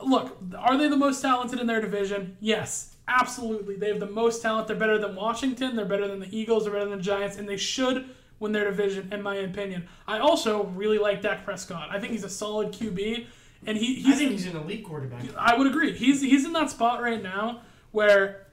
[0.00, 0.36] look.
[0.58, 2.36] Are they the most talented in their division?
[2.40, 2.92] Yes.
[3.08, 4.66] Absolutely, they have the most talent.
[4.66, 5.76] They're better than Washington.
[5.76, 6.64] They're better than the Eagles.
[6.64, 8.06] They're better than the Giants, and they should
[8.40, 9.86] win their division, in my opinion.
[10.08, 11.88] I also really like Dak Prescott.
[11.92, 13.26] I think he's a solid QB,
[13.64, 15.22] and he, I he's think he's an elite quarterback.
[15.38, 15.96] I would agree.
[15.96, 17.60] He's he's in that spot right now
[17.92, 18.46] where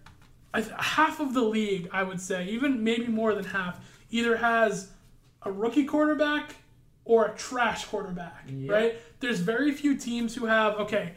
[0.54, 3.80] I th- half of the league, I would say, even maybe more than half,
[4.12, 4.92] either has
[5.42, 6.58] a rookie quarterback
[7.06, 8.72] or a trash quarterback, Yep.
[8.72, 8.96] right?
[9.20, 11.14] There's very few teams who have okay,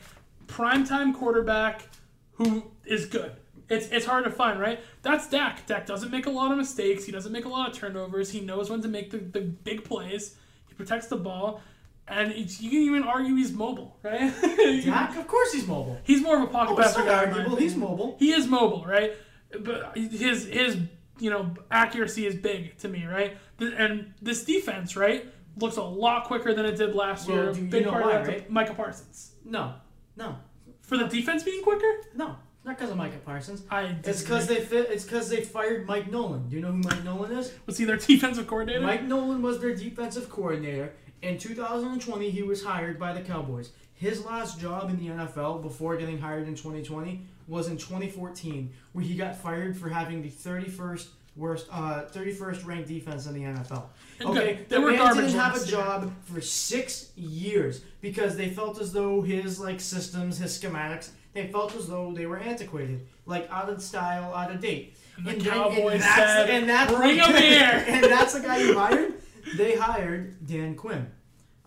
[0.46, 1.88] primetime quarterback
[2.32, 3.32] who is good.
[3.68, 4.80] It's it's hard to find, right?
[5.02, 5.66] That's Dak.
[5.66, 7.04] Dak doesn't make a lot of mistakes.
[7.04, 8.30] He doesn't make a lot of turnovers.
[8.30, 10.36] He knows when to make the, the big plays.
[10.68, 11.60] He protects the ball,
[12.06, 14.32] and it's, you can even argue he's mobile, right?
[14.84, 15.98] Dak, of course he's mobile.
[16.04, 17.24] he's more of a pocket Oh, passer guy.
[17.26, 17.56] arguable.
[17.56, 18.16] He's mobile.
[18.20, 19.14] He is mobile, right?
[19.58, 20.76] But his his
[21.18, 23.36] you know accuracy is big to me, right?
[23.58, 27.64] And this defense, right, looks a lot quicker than it did last Well, year.
[27.68, 28.50] Big part why, of that, right?
[28.50, 29.32] Micah Parsons.
[29.44, 29.74] No,
[30.16, 30.36] no,
[30.82, 32.36] For the defense being quicker, no.
[32.64, 33.62] Not because of Micah Parsons.
[33.70, 34.90] I It's because they fit.
[34.90, 36.48] It's because they fired Mike Nolan.
[36.48, 37.52] Do you know who Mike Nolan is?
[37.64, 38.80] was he their defensive coordinator?
[38.80, 40.92] Mike Nolan was their defensive coordinator.
[41.22, 43.70] In 2020, he was hired by the Cowboys.
[43.94, 49.04] His last job in the NFL before getting hired in 2020 was in 2014, where
[49.04, 53.84] he got fired for having the 31st worst, uh, 31st ranked defense in the NFL.
[54.20, 54.60] And Okay.
[54.68, 55.66] They the were man didn't have a year.
[55.66, 61.48] job for six years because they felt as though his like systems, his schematics, they
[61.48, 64.96] felt as though they were antiquated, like out of style, out of date.
[65.18, 68.58] And the then- Cowboys that's, said, and that's "Bring 'em here." and that's the guy
[68.58, 69.14] you hired.
[69.56, 71.06] They hired Dan Quinn.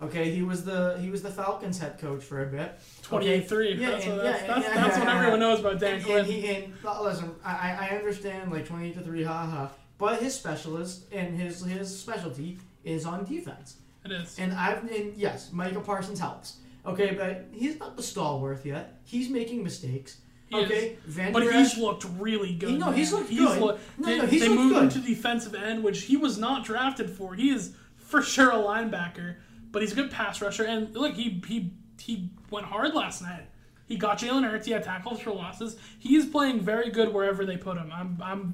[0.01, 2.79] Okay, he was the he was the Falcons head coach for a bit.
[3.03, 3.77] 28-3.
[3.79, 5.79] Yeah, that's and- what, yeah, that's, and- that's, yeah, that's yeah, what everyone knows about
[5.79, 6.17] Dan and, Quinn.
[6.19, 9.67] and he and listen, I, I understand like twenty eight to three, haha.
[9.97, 13.75] But his specialist and his his specialty is on defense.
[14.05, 14.39] it is.
[14.39, 16.57] And I've and yes, Michael Parsons helps.
[16.85, 18.99] Okay, but he's not the stalwart yet.
[19.03, 20.17] He's making mistakes.
[20.47, 20.97] He okay,
[21.31, 22.69] But he's looked really good.
[22.69, 23.59] He- no, he's looked good.
[23.59, 26.39] look- No, they no, he's they looked moved him to defensive end, which he was
[26.39, 27.35] not drafted for.
[27.35, 29.35] He is for sure a linebacker,
[29.71, 30.63] but he's a good pass rusher.
[30.63, 33.47] And look, he he he went hard last night.
[33.87, 34.67] He got Jalen Hurts.
[34.67, 35.75] He had tackles for losses.
[35.97, 37.91] He is playing very good wherever they put him.
[37.91, 38.53] I'm I'm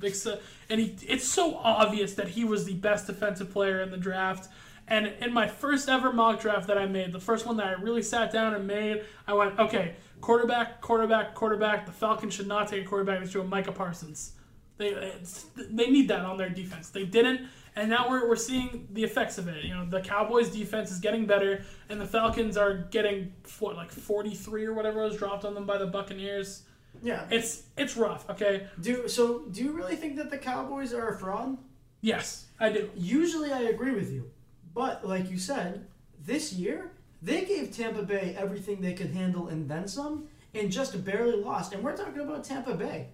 [0.70, 4.50] and he, it's so obvious that he was the best defensive player in the draft.
[4.88, 7.72] And in my first ever mock draft that I made, the first one that I
[7.74, 11.86] really sat down and made, I went, okay, quarterback, quarterback, quarterback.
[11.86, 13.24] The Falcons should not take a quarterback.
[13.24, 14.34] Should go Micah Parsons.
[14.78, 15.14] They
[15.58, 16.90] they need that on their defense.
[16.90, 19.64] They didn't, and now we're, we're seeing the effects of it.
[19.66, 23.92] You know, the Cowboys' defense is getting better, and the Falcons are getting what like
[23.92, 26.64] 43 or whatever was dropped on them by the Buccaneers.
[27.04, 27.26] yeah.
[27.30, 28.30] It's it's rough.
[28.30, 29.40] Okay, Do so?
[29.52, 31.58] Do you really think that the Cowboys are a fraud?
[32.02, 32.90] yes, I do.
[32.96, 34.30] Usually, I agree with you,
[34.74, 35.86] but like you said,
[36.26, 41.04] this year they gave Tampa Bay everything they could handle and then some, and just
[41.04, 41.74] barely lost.
[41.74, 43.08] And we're talking about Tampa Bay.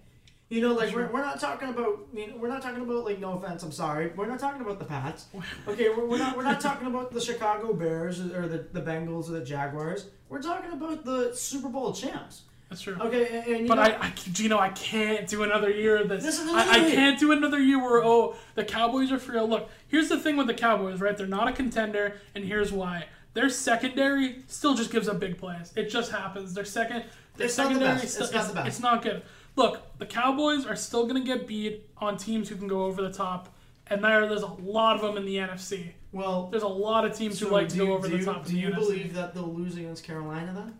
[0.52, 2.00] You know, like we're, we're not talking about.
[2.12, 3.62] You know, we're not talking about like no offense.
[3.62, 4.12] I'm sorry.
[4.14, 5.24] We're not talking about the Pats.
[5.66, 6.36] Okay, we're, we're not.
[6.36, 10.08] We're not talking about the Chicago Bears or the the Bengals or the Jaguars.
[10.28, 12.42] We're talking about the Super Bowl champs.
[12.68, 12.96] That's true.
[13.00, 16.10] Okay, and, and you But know, I, I, Gino, I can't do another year of
[16.10, 16.22] this.
[16.22, 19.44] Listen to I, I can't do another year where oh the Cowboys are for real.
[19.44, 21.16] Oh, look, here's the thing with the Cowboys, right?
[21.16, 23.06] They're not a contender, and here's why.
[23.32, 25.72] Their secondary still just gives up big plays.
[25.76, 26.52] It just happens.
[26.52, 27.04] Their second,
[27.38, 28.08] their It's not secondary, best.
[28.12, 28.66] still, It's not the best.
[28.68, 29.22] it's not good.
[29.56, 33.12] Look, the Cowboys are still gonna get beat on teams who can go over the
[33.12, 33.54] top,
[33.86, 35.92] and there, there's a lot of them in the NFC.
[36.12, 38.44] well, There's a lot of teams so who like to go over the you, top.
[38.44, 38.74] Do in the you NFC.
[38.76, 40.78] believe that they'll lose against Carolina then?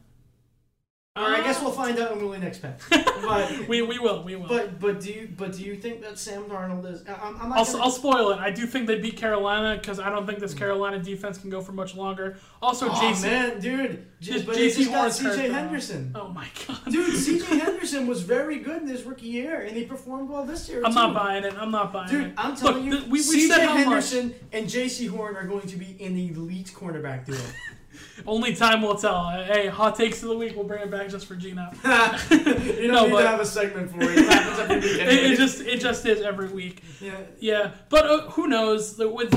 [1.14, 1.74] Or I guess we'll oh.
[1.74, 2.72] find out when we next pick.
[3.22, 4.48] But we we will we will.
[4.48, 7.06] but but do you but do you think that Sam Darnold is?
[7.06, 7.58] I- I'm, I'm not.
[7.58, 8.40] I'll, gonna, I'll spoil it.
[8.40, 10.58] I do think they beat Carolina because I don't think this mm-hmm.
[10.58, 12.38] Carolina defense can go for much longer.
[12.60, 13.22] Also, oh JC.
[13.22, 15.50] man, dude, just, but JC just got C.J.
[15.50, 16.12] Henderson.
[16.16, 16.80] Oh my god.
[16.90, 17.44] Dude, C.J.
[17.58, 20.82] Henderson was very good in his rookie year, and he performed well this year.
[20.84, 20.98] I'm too.
[20.98, 21.54] not buying it.
[21.56, 22.28] I'm not buying Dude, it.
[22.30, 23.60] Dude, I'm telling Look, you, th- we, we C.J.
[23.60, 23.84] how much.
[23.84, 27.38] Henderson and Jaycee Horn are going to be an elite cornerback duo.
[28.26, 29.30] Only time will tell.
[29.30, 30.54] Hey, hot takes of the week.
[30.56, 31.68] We'll bring it back just for Gino.
[31.84, 34.18] you don't No, need but- to have a segment for it.
[34.18, 35.00] It happens every week.
[35.00, 36.82] It, it just it just is every week.
[37.00, 37.16] yeah.
[37.40, 38.96] Yeah, but uh, who knows?
[38.98, 39.34] With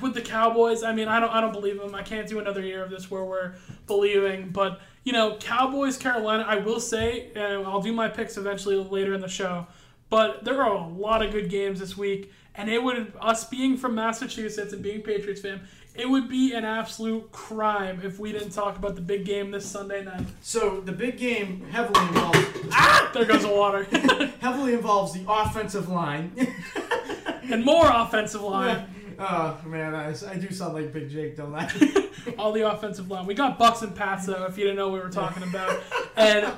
[0.00, 1.94] with the Cowboys, I mean, I don't I don't believe them.
[1.94, 3.54] I can't do another year of this where we're
[3.86, 4.50] believing.
[4.50, 6.44] But you know, Cowboys, Carolina.
[6.46, 9.66] I will say, and I'll do my picks eventually later in the show.
[10.10, 13.76] But there are a lot of good games this week, and it would us being
[13.76, 15.60] from Massachusetts and being Patriots fan,
[15.98, 19.66] it would be an absolute crime if we didn't talk about the big game this
[19.66, 20.24] Sunday night.
[20.40, 22.38] So the big game heavily involves
[22.72, 23.10] ah!
[23.12, 23.82] There goes the water,
[24.40, 26.32] heavily involves the offensive line.
[27.50, 28.86] and more offensive line.
[29.18, 31.68] oh man, I, I do sound like Big Jake, don't I?
[32.38, 33.26] all the offensive line.
[33.26, 35.82] We got Bucks and Pats though, if you didn't know what we were talking about.
[36.16, 36.52] And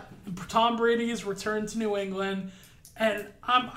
[0.49, 2.53] Tom Brady's return to New England,
[2.99, 3.71] and I'm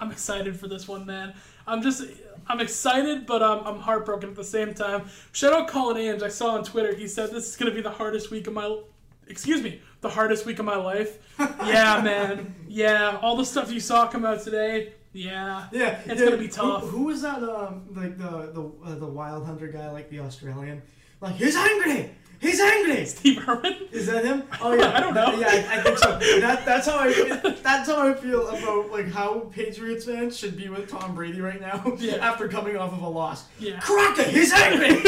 [0.00, 1.32] I'm excited for this one, man.
[1.68, 2.04] I'm just
[2.48, 5.08] I'm excited, but I'm, I'm heartbroken at the same time.
[5.32, 6.22] Shout out Colin Ainge.
[6.22, 6.94] I saw on Twitter.
[6.94, 8.80] He said this is gonna be the hardest week of my
[9.28, 11.18] excuse me the hardest week of my life.
[11.38, 12.54] yeah, man.
[12.68, 14.92] Yeah, all the stuff you saw come out today.
[15.12, 15.66] Yeah.
[15.72, 16.26] yeah, It's yeah.
[16.26, 16.82] gonna be tough.
[16.82, 17.42] Who, who was that?
[17.42, 20.82] Um, like the the uh, the Wild Hunter guy, like the Australian.
[21.20, 22.10] Like he's angry.
[22.40, 23.04] He's angry.
[23.06, 23.76] Steve Herman.
[23.92, 24.42] Is that him?
[24.60, 25.34] Oh yeah, I don't know.
[25.38, 26.18] Yeah, I, I think so.
[26.40, 27.54] That, that's how I.
[27.62, 31.60] That's how I feel about like how Patriots fans should be with Tom Brady right
[31.60, 31.82] now.
[31.98, 32.14] Yeah.
[32.16, 33.44] After coming off of a loss.
[33.58, 33.80] Yeah.
[33.80, 35.02] Crockett, he's angry.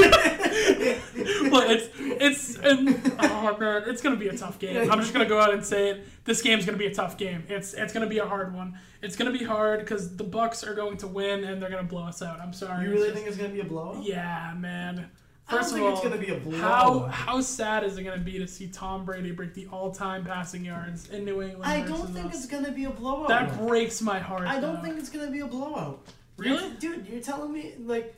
[1.50, 4.90] Well, it's it's and, oh man, it's gonna be a tough game.
[4.90, 6.06] I'm just gonna go out and say it.
[6.24, 7.44] This game's gonna be a tough game.
[7.48, 8.78] It's it's gonna be a hard one.
[9.02, 12.04] It's gonna be hard because the Bucks are going to win and they're gonna blow
[12.06, 12.40] us out.
[12.40, 12.84] I'm sorry.
[12.86, 14.02] you It's really just- think it's gonna be a blowout?
[14.04, 15.10] Yeah, man.
[15.48, 17.10] I don't First think of it's all, gonna be a how blowout.
[17.10, 21.08] how sad is it gonna be to see Tom Brady break the all-time passing yards
[21.08, 21.64] in New England?
[21.64, 22.36] I don't think us?
[22.36, 23.28] it's gonna be a blowout.
[23.28, 24.42] That breaks my heart.
[24.42, 24.82] I don't though.
[24.82, 26.06] think it's gonna be a blowout.
[26.36, 26.70] Really?
[26.78, 27.06] Dude?
[27.08, 28.14] You're telling me like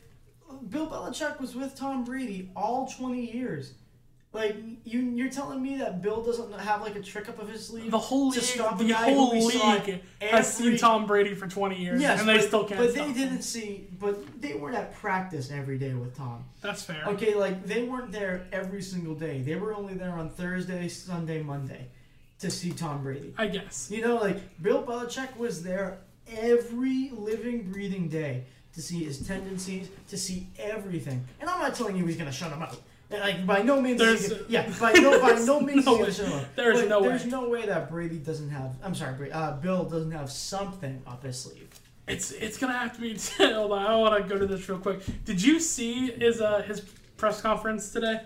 [0.70, 3.74] Bill Belichick was with Tom Brady all 20 years.
[4.32, 7.66] Like you, you're telling me that Bill doesn't have like a trick up of his
[7.66, 10.78] sleeve the whole to league, stop the the whole who we saw league has seen
[10.78, 13.12] Tom Brady for 20 years, Yes, and they but, still can't But they him.
[13.12, 13.88] didn't see.
[13.98, 16.44] But they weren't at practice every day with Tom.
[16.60, 17.04] That's fair.
[17.08, 19.42] Okay, like they weren't there every single day.
[19.42, 21.88] They were only there on Thursday, Sunday, Monday,
[22.38, 23.34] to see Tom Brady.
[23.36, 23.88] I guess.
[23.90, 25.98] You know, like Bill Belichick was there
[26.30, 31.24] every living, breathing day to see his tendencies, to see everything.
[31.40, 32.76] And I'm not telling you he's gonna shut him out.
[33.10, 35.98] Like by no means, There's- yeah, by no by no means no is way.
[35.98, 36.56] gonna shut him out.
[36.56, 37.30] There's But no there's way.
[37.30, 38.76] no way that Brady doesn't have.
[38.84, 41.68] I'm sorry, uh, Bill doesn't have something up his sleeve.
[42.06, 43.18] It's it's gonna have to be.
[43.38, 45.00] hold on, I want to go to this real quick.
[45.24, 46.80] Did you see his uh his
[47.16, 48.20] press conference today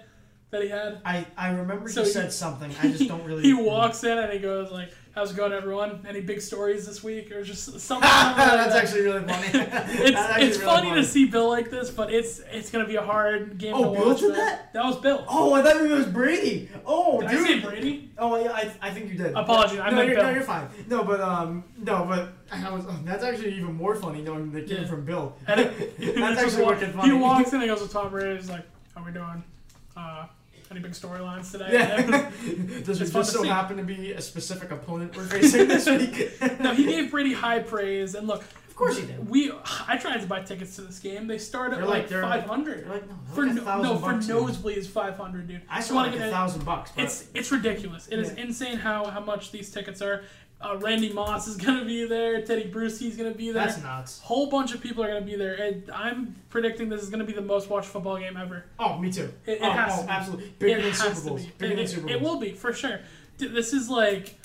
[0.51, 1.01] that he had?
[1.05, 2.71] I I remember So he he- said something.
[2.83, 3.43] I just don't really.
[3.51, 6.05] He walks in and he goes like, "How's it going, everyone?
[6.09, 8.09] Any big stories this week?" Or just something.
[8.09, 9.49] That's actually really funny.
[9.55, 13.03] It's it's really funny to see Bill like this, but it's it's gonna be a
[13.03, 14.21] hard game Oh, to Bill watch.
[14.21, 14.73] did that?
[14.73, 15.25] That was Bill.
[15.29, 16.69] Oh, I thought it was Brady.
[16.85, 17.41] Oh, Did dude.
[17.41, 18.11] I say Brady?
[18.19, 19.33] Oh, yeah, I, I think you did.
[19.35, 20.25] Apologies, I no, you're, Bill.
[20.25, 20.69] No, you're fine.
[20.89, 22.85] No, but um, no, but I was.
[22.89, 24.87] oh, that's actually even more funny knowing that came Yeah.
[24.89, 25.35] from Bill.
[25.47, 27.09] And it, that's actually wa- wicked funny.
[27.11, 28.37] He walks in and he goes to Tom Brady.
[28.37, 29.43] He's like, "How we doing?
[29.97, 30.27] Uh,
[30.75, 32.31] any big storylines today?" Yeah.
[32.85, 33.49] Does it just so see.
[33.49, 36.61] happen to be a specific opponent we're facing this week?
[36.61, 38.15] no, he gave Brady high praise.
[38.15, 39.29] And look, Of course he did.
[39.29, 39.53] we
[39.89, 41.27] I tried to buy tickets to this game.
[41.27, 42.89] They start at They're like, five hundred.
[42.89, 45.63] Like, no, For like a no, no for nosebleeds, five hundred, dude.
[45.71, 46.91] I You saw wanna get a thousand bucks.
[46.97, 48.09] It's it's ridiculous.
[48.09, 48.45] It is Yeah.
[48.45, 50.25] insane how how much these tickets are.
[50.65, 52.41] Uh, Randy Moss is gonna be there.
[52.43, 53.67] Tedy Bruschi's gonna be there.
[53.67, 54.21] that's nuts.
[54.21, 55.55] whole bunch of people are gonna be there.
[55.55, 58.65] And I'm predicting this is gonna be the most watched football game ever.
[58.79, 59.33] Oh, me too.
[59.47, 60.11] It- it oh, has oh, to be.
[60.13, 60.55] absolutely.
[60.59, 61.47] Bigger than Super Bowls.
[61.59, 63.01] Bigger It, than Super it will be for sure.
[63.39, 64.37] This is like,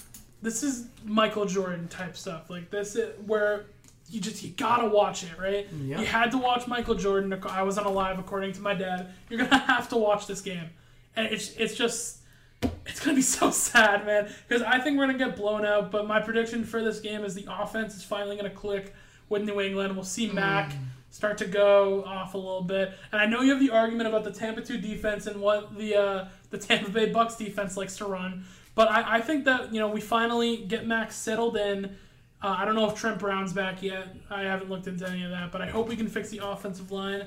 [0.41, 2.49] this is Michael Jordan type stuff.
[2.49, 3.65] Like this, is where
[4.10, 5.67] you just you gotta watch it, right?
[5.71, 5.99] Yeah.
[5.99, 7.32] You had to watch Michael Jordan.
[7.47, 9.13] I was on a live according to my dad.
[9.29, 10.69] You're gonna have to watch this game,
[11.15, 12.18] and it's it's just.
[12.62, 14.34] It's gonna be so sad, man.
[14.48, 15.91] Because I think we're gonna get blown out.
[15.91, 18.93] But my prediction for this game is the offense is finally gonna click
[19.30, 19.95] with New England.
[19.95, 20.74] We'll see Mac
[21.12, 22.93] start to go off a little bit.
[23.12, 25.95] And I know you have the argument about the Tampa 2 defense and what the
[25.95, 28.45] uh, the Tampa Bay Bucks defense likes to run.
[28.76, 31.98] But I, I think that you know we finally get Mac settled in.
[32.41, 34.15] Uh, I don't know if Trent Brown's back yet.
[34.30, 36.91] I haven't looked into any of that, but I hope we can fix the offensive
[36.91, 37.26] line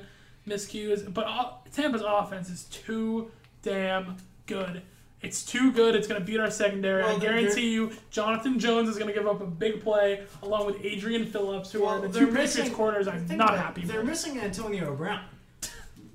[0.48, 1.12] miscues.
[1.12, 3.30] But uh, Tampa's offense is too
[3.62, 4.16] damn
[4.46, 4.82] good.
[5.22, 5.94] It's too good.
[5.94, 7.02] It's going to beat our secondary.
[7.02, 10.66] Well, I guarantee you, Jonathan Jones is going to give up a big play along
[10.66, 14.06] with Adrian Phillips, who are the two Patriots missing- corners I'm not happy They're with.
[14.08, 15.24] missing Antonio Brown.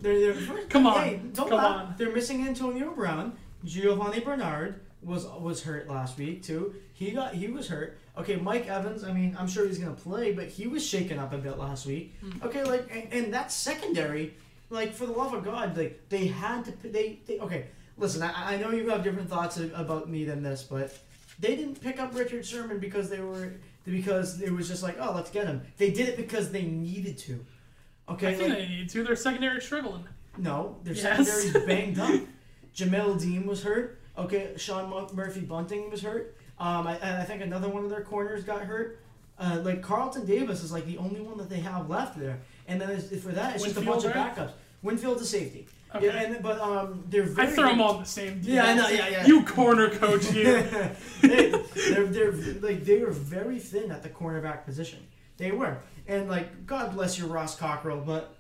[0.02, 1.02] They're, they're, Come on.
[1.04, 1.88] Hey, don't Come laugh.
[1.88, 1.96] on.
[1.98, 3.36] They're missing Antonio Brown.
[3.66, 6.76] Giovani Bernard was was hurt last week too.
[6.94, 7.98] He got he was hurt.
[8.18, 9.04] Okay, Mike Evans.
[9.04, 11.86] I mean, I'm sure he's gonna play, but he was shaken up a bit last
[11.86, 12.16] week.
[12.22, 12.44] Hmm.
[12.46, 14.36] Okay, like and, and that secondary,
[14.70, 16.72] like for the love of God, like they had to.
[16.88, 17.66] They, they okay.
[17.98, 20.98] Listen, I, I know you have different thoughts about me than this, but
[21.40, 23.54] they didn't pick up Richard Sherman because they were
[23.86, 25.62] because it was just like, oh, let's get him.
[25.78, 27.44] They did it because they needed to.
[28.10, 29.04] Okay, I think like- they need to.
[29.04, 30.06] Their secondary struggling.
[30.38, 31.04] no, their Yes.
[31.28, 32.22] secondary's banged up.
[32.76, 34.00] Jamel Dean was hurt.
[34.18, 36.36] Okay, Sean Murphy Bunting was hurt.
[36.60, 39.00] Um, I, and I think another one of their corners got hurt.
[39.40, 42.82] Uh, like Carlton Davis is like the only one that they have left there, and
[42.82, 44.52] then for that it's just a bunch Winfield, of backups.
[44.84, 45.68] Winfield's a safety.
[45.96, 46.06] Okay.
[46.06, 48.42] Yeah, and but um, they're very I throw them all in the same.
[48.44, 49.26] Yeah, I know, yeah, yeah.
[49.26, 50.44] You corner coach, you.
[51.22, 51.50] they,
[51.90, 55.00] they're, they're like they were very thin at the cornerback position.
[55.38, 58.36] They were, and like God bless you, Ross Cockrell, but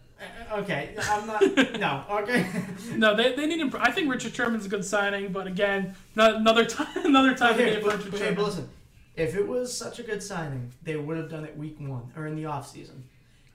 [0.52, 1.42] uh, okay, I'm not.
[1.80, 2.48] no, okay.
[2.96, 3.60] no, they, they need.
[3.62, 7.56] Imp- I think Richard Sherman's a good signing, but again, no, another time, another time
[7.56, 8.36] to Okay, get but, Richard okay, Sherman.
[8.36, 8.70] but listen,
[9.16, 12.28] if it was such a good signing, they would have done it week one or
[12.28, 13.06] in the off season.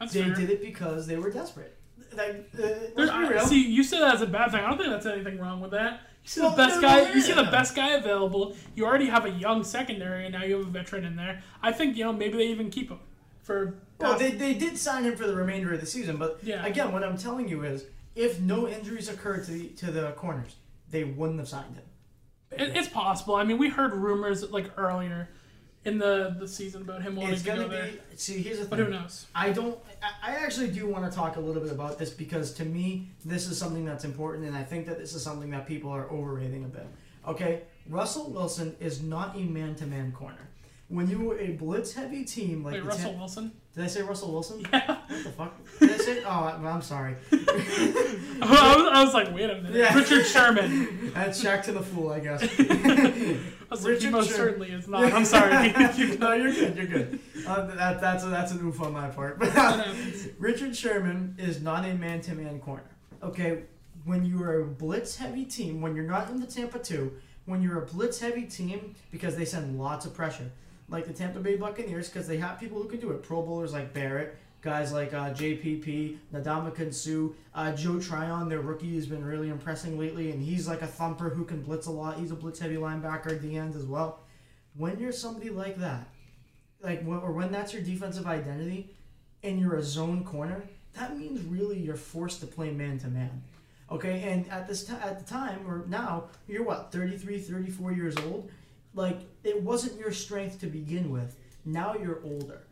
[0.01, 0.35] That's They fair.
[0.35, 1.77] did it because they were desperate.
[2.15, 4.61] Like, uh, I- see, you said that as a bad thing.
[4.61, 6.01] I don't think that's anything wrong with that.
[6.25, 7.05] You see the best no, guy.
[7.05, 8.55] no, You see the best guy available.
[8.75, 11.43] You already have a young secondary, and now you have a veteran in there.
[11.63, 13.01] I think you know maybe they even keep him
[13.43, 13.75] for.
[13.99, 16.65] Well, they, they did sign him for the remainder of the season, but Yeah.
[16.67, 20.57] again, what I'm telling you is, if no injuries occurred to the to the corners,
[20.91, 21.85] they wouldn't have signed him.
[22.53, 23.35] It, it's possible.
[23.37, 25.29] I mean, we heard rumors like earlier
[25.85, 27.91] in the the season about him wanting It's to gonna go there.
[28.17, 29.27] See, here's the but who knows?
[29.35, 29.79] I don't.
[30.03, 33.09] I- I actually do want to talk a little bit about this because to me,
[33.25, 36.09] this is something that's important, and I think that this is something that people are
[36.11, 36.87] overrating a bit.
[37.27, 40.49] Okay, Russell Wilson is not a man-to-man corner.
[40.93, 43.53] When you were a blitz-heavy team like Wait, Russell Tam- Wilson?
[43.75, 44.61] did I say Russell Wilson?
[44.71, 44.87] Yeah.
[44.87, 45.79] What the fuck?
[45.81, 46.23] Did I say?
[46.23, 47.17] Oh, I'm sorry.
[47.33, 49.75] I, was, I was like, wait a minute.
[49.75, 49.95] Yeah.
[49.97, 51.13] Richard Sherman.
[51.15, 52.43] That's Shaq to the fool, I guess.
[52.59, 53.39] I
[53.71, 55.11] was like, he Richard most Sher- certainly is not.
[55.15, 55.73] I'm sorry.
[56.19, 56.77] no, you're good.
[56.77, 57.19] You're good.
[57.47, 59.39] Uh, that, that's a, that's an oof on my part.
[60.39, 62.85] Richard Sherman is not a man-to-man corner.
[63.23, 63.63] Okay,
[64.05, 67.15] when you are a blitz-heavy team, when you're not in the Tampa two,
[67.47, 70.51] when you're a blitz-heavy team, because they send lots of pressure,
[70.93, 73.23] like the Tampa Bay Buccaneers, because they have people who can do it.
[73.23, 78.95] Pro bowlers like Barrett, guys like uh, JPP, Ndamukong Suh, uh, Joe Tryon, their rookie,
[78.95, 82.19] has been really impressing lately, and he's like a thumper who can blitz a lot.
[82.19, 84.21] He's a blitz-heavy linebacker at the end as well.
[84.77, 86.09] When you're somebody like that,
[86.83, 88.95] like or when that's your defensive identity,
[89.43, 90.63] and you're a zone corner,
[90.95, 93.43] that means really you're forced to play man to man.
[93.91, 98.17] Okay, and at this ti at the time or now, you're what 33, 34 years
[98.19, 98.51] old.
[98.95, 101.37] Like it wasn't your strength to begin with.
[101.65, 102.63] Now you're older.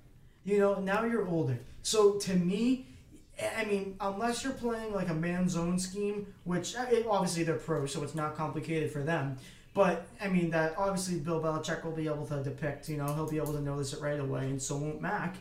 [0.45, 1.59] You know, now you're older.
[1.83, 2.87] So to me,
[3.57, 7.57] I mean, unless you're playing like a man zone scheme, which uh, it, obviously they're
[7.57, 9.37] pro, so it's not complicated for them.
[9.73, 12.89] But I mean, that obviously Bill Belichick will be able to depict.
[12.89, 15.37] You know, he'll be able to notice it right away, and so won't Mac.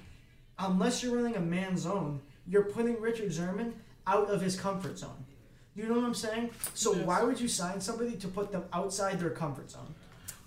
[0.60, 3.74] Unless you're running a man zone, you're putting Richard Sherman
[4.06, 5.26] out of his comfort zone.
[5.76, 6.50] You know what I'm saying?
[6.74, 7.06] So Yes.
[7.06, 9.94] why would you sign somebody to put them outside their comfort zone?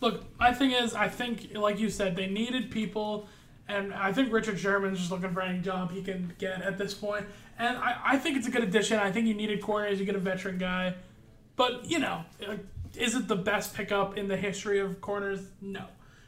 [0.02, 3.28] Look, my thing is, I think, like you said, they needed people,
[3.68, 6.92] and I think Richard Sherman's just looking for any job he can get at this
[6.92, 7.24] point.
[7.56, 8.98] And I, I think it's a good addition.
[8.98, 10.94] I think you needed corners, you get a veteran guy.
[11.54, 12.56] But, you know, uh,
[12.96, 15.40] is it the best pickup in the history of corners?
[15.60, 15.86] No.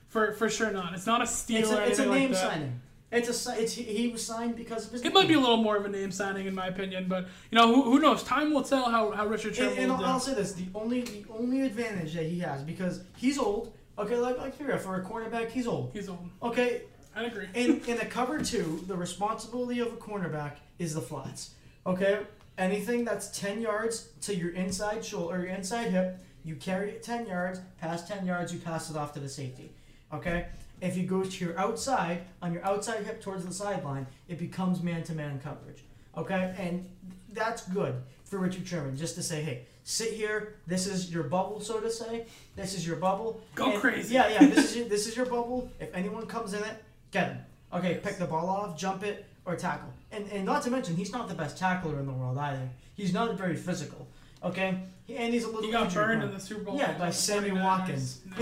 [0.08, 0.94] For, for sure not.
[0.94, 2.80] It's not a steal It's a, it's a name like signing.
[3.14, 5.04] It's a it's he, was signed because of his.
[5.04, 7.56] It might be a little more of a name signing, in my opinion, but you
[7.56, 8.24] know who, who knows?
[8.24, 10.04] Time will tell how, how Richard Sherman And, and I'll.
[10.04, 13.72] I'll say this: the only the only advantage that he has because he's old.
[13.98, 15.92] Okay, like like Fira, for a cornerback, he's old.
[15.92, 16.28] He's old.
[16.42, 16.82] Okay,
[17.14, 17.46] I agree.
[17.54, 21.54] in in a cover two, the responsibility of a cornerback is the flats.
[21.86, 22.18] Okay,
[22.58, 27.26] anything that's ten yards to your inside shoulder your inside hip, you carry it ten
[27.28, 27.60] yards.
[27.80, 29.72] Past ten yards, you pass it off to the safety.
[30.12, 30.46] Okay.
[30.80, 34.82] If you go to your outside on your outside hip towards the sideline, it becomes
[34.82, 35.84] man-to-man coverage.
[36.16, 36.88] Okay, and
[37.32, 40.54] that's good for Richard Sherman just to say, hey, sit here.
[40.66, 42.26] This is your bubble, so to say.
[42.56, 43.40] This is your bubble.
[43.54, 44.14] Go And- crazy.
[44.14, 44.46] Yeah, yeah.
[44.46, 45.70] This is your, this is your bubble.
[45.80, 47.38] If anyone comes in it, get him.
[47.72, 49.88] Okay, pick the ball off, jump it, or tackle.
[50.12, 52.68] And and not to mention, he's not the best tackler in the world either.
[52.94, 54.06] He's not very physical.
[54.44, 55.62] Okay, and he's a little.
[55.62, 56.78] He got burned in the Super Bowl.
[56.78, 58.20] Yeah, by Sammy Watkins.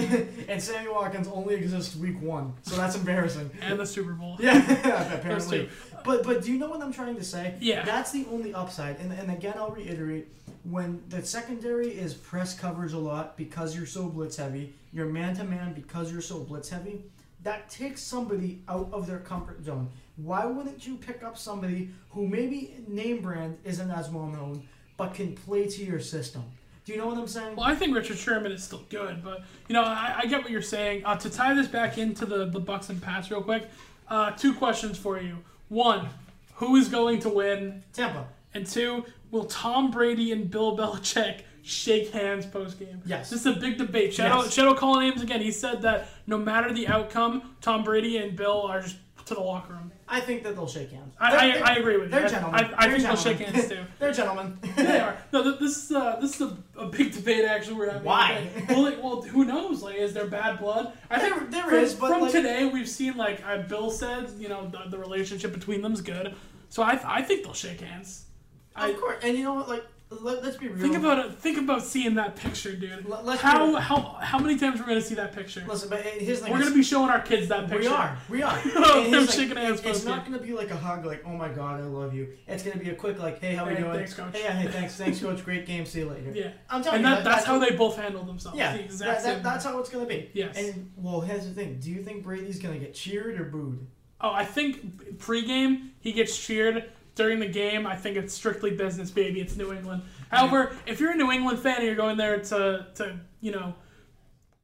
[0.48, 3.51] and Sammy Watkins only exists week one, so that's embarrassing.
[3.61, 4.37] and the Super Bowl.
[4.38, 5.68] Yeah, apparently.
[6.05, 7.57] But but do you know what I'm trying to say?
[7.61, 7.85] Yeah.
[7.85, 8.98] That's the only upside.
[9.01, 10.29] And and again, I'll reiterate:
[10.64, 15.35] when the secondary is press coverage a lot because you're so blitz heavy, you're man
[15.37, 17.05] to man because you're so blitz heavy.
[17.42, 19.88] That takes somebody out of their comfort zone.
[20.16, 25.14] Why wouldn't you pick up somebody who maybe name brand isn't as well known, but
[25.14, 26.42] can play to your system?
[26.85, 27.55] Do you know what I'm saying?
[27.57, 30.50] Well, I think Richard Sherman is still good, but you know, I, I get what
[30.50, 31.05] you're saying.
[31.05, 33.68] Uh, to tie this back into the the Bucks and Pats real quick,
[34.09, 35.38] uh, two questions for you.
[35.68, 36.09] One,
[36.55, 37.83] who is going to win?
[37.92, 38.26] Tampa.
[38.55, 43.00] And two, will Tom Brady and Bill Belichick shake hands post game?
[43.07, 43.31] Yes.
[43.31, 44.12] This is a big debate.
[44.12, 44.52] Shadow Yes.
[44.52, 45.40] Shadow calling names again.
[45.40, 49.40] He said that no matter the outcome, Tom Brady and Bill are just to the
[49.40, 49.92] locker room.
[50.08, 51.14] I think that they'll shake hands.
[51.18, 52.11] I, I, I agree with you.
[52.11, 52.64] They're I, gentlemen.
[52.64, 53.85] I, I think they'll shake hands too.
[53.98, 54.58] They're gentlemen.
[54.76, 55.16] they are.
[55.32, 57.76] No, this is uh, this is a, a big debate actually.
[57.76, 58.04] We're having.
[58.04, 58.48] Why?
[58.68, 59.82] Well, like, well, who knows?
[59.82, 60.92] Like, is there bad blood?
[61.11, 63.90] I There- think there from, is, but, from like- today we've seen like uh, Bill
[63.90, 66.35] said, you know, the, the relationship between them is good.
[66.68, 68.26] So I, I think they'll shake hands.
[68.74, 69.18] I of course.
[69.22, 69.68] And you know what?
[69.68, 69.85] Like,
[70.20, 70.83] let, let's be real.
[70.83, 71.39] think about it.
[71.39, 73.07] Think about seeing that picture, dude.
[73.07, 75.64] Let's how how how many times we're gonna see that picture?
[75.66, 76.53] Listen, but eh, here's the thing.
[76.53, 77.89] We're gonna be showing our kids that picture.
[77.89, 78.18] We are.
[78.28, 78.59] We are.
[79.03, 81.22] And them here's the thing, shaking It's not going to be like a hug, like,
[81.26, 82.28] oh my god, I love you.
[82.47, 83.93] It's going to be a quick, like, hey, how are we doing?
[83.93, 84.34] thanks, coach.
[84.34, 85.45] Hey, yeah, hey, thanks, thanks, coach.
[85.45, 85.86] Great game.
[85.86, 86.32] See you later.
[86.34, 86.51] Yeah.
[86.68, 88.59] I'm telling And you, that, that's how they both handle themselves.
[88.59, 90.30] Yeah, The that, that, that's how it's going to be.
[90.32, 90.57] Yes.
[90.57, 91.78] And, well, here's the thing.
[91.78, 93.86] Do you think Brady's going to get cheered or booed?
[94.20, 96.91] Oh, I think pregame he gets cheered.
[97.14, 99.40] During the game, I think it's strictly business, baby.
[99.40, 100.02] It's New England.
[100.30, 103.74] However, if you're a New England fan and you're going there to, to you know,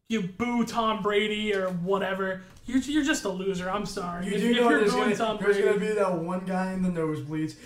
[0.08, 3.68] you boo Tom Brady or whatever, You're, you're just a loser.
[3.68, 4.26] I'm sorry.
[4.26, 6.14] You if, do if know you're there's, going gonna, Tom there's Brady, gonna be that
[6.18, 7.56] one guy in the nosebleeds.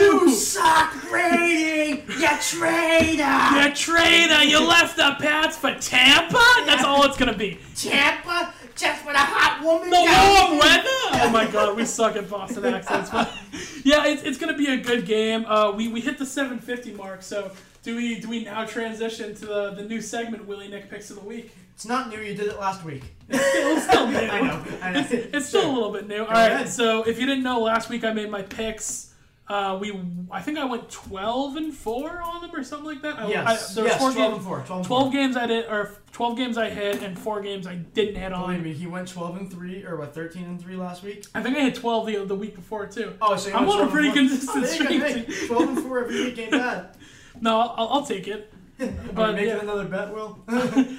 [0.00, 2.04] you suck, Brady!
[2.08, 3.58] You traitor!
[3.58, 4.44] You traitor!
[4.44, 6.44] You left the Pats for Tampa?
[6.66, 7.58] That's all it's gonna be.
[7.74, 9.90] Tampa just for the hot woman.
[9.90, 11.24] The warm weather.
[11.24, 13.10] Oh my god, we suck at Boston accents.
[13.10, 13.32] But
[13.84, 15.44] yeah, it's, it's gonna be a good game.
[15.46, 17.22] Uh, we we hit the 750 mark.
[17.22, 17.52] So
[17.82, 21.16] do we do we now transition to the, the new segment Willie Nick picks of
[21.16, 21.52] the week?
[21.74, 22.18] It's not new.
[22.20, 23.02] You did it last week.
[23.28, 24.18] It's still new.
[24.18, 24.64] I know.
[24.82, 25.06] I know.
[25.10, 26.24] It's still a little bit new.
[26.24, 26.68] All right.
[26.68, 29.11] So if you didn't know, last week I made my picks.
[29.48, 29.92] Uh, we
[30.30, 33.18] I think I went 12 and four on them or something like that.
[33.18, 33.76] I, Yes.
[33.76, 33.98] I, yes.
[33.98, 34.36] four 12 games.
[34.36, 34.56] and 4.
[34.66, 35.12] 12 and 12 4.
[35.12, 38.58] games I did, or 12 games I hit, and four games I didn't hit Believe
[38.58, 38.62] on.
[38.62, 41.26] me, he went 12 and 3, or what, 13 and 3 last week?
[41.34, 43.14] I think I hit 12 the, the week before too.
[43.20, 45.08] Oh, so you I'm on a pretty consistent oh, there you go.
[45.32, 45.48] streak.
[45.48, 46.96] 12 and 4 every week ain't bad.
[47.40, 48.51] No, I'll, I'll take it.
[49.14, 49.60] But making yeah.
[49.60, 50.38] another bet, Will?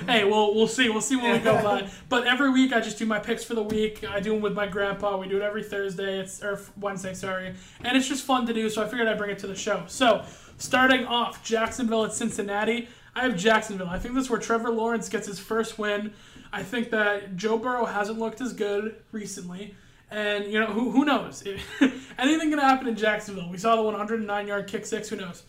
[0.05, 0.89] Hey, well, we'll see.
[0.89, 1.89] We'll see when we go by.
[2.09, 4.03] But every week, I just do my picks for the week.
[4.07, 5.17] I do them with my grandpa.
[5.17, 6.19] We do it every Thursday.
[6.19, 7.53] It's or Wednesday, sorry.
[7.83, 8.69] And it's just fun to do.
[8.69, 9.83] So I figured I'd bring it to the show.
[9.87, 10.23] So
[10.57, 12.87] starting off, Jacksonville at Cincinnati.
[13.15, 13.89] I have Jacksonville.
[13.89, 16.13] I think this is where Trevor Lawrence gets his first win.
[16.51, 19.75] I think that Joe Burrow hasn't looked as good recently.
[20.09, 21.43] And, you know, who, who knows?
[22.19, 23.49] Anything can happen in Jacksonville.
[23.49, 25.09] We saw the 109 yard kick six.
[25.09, 25.43] Who knows?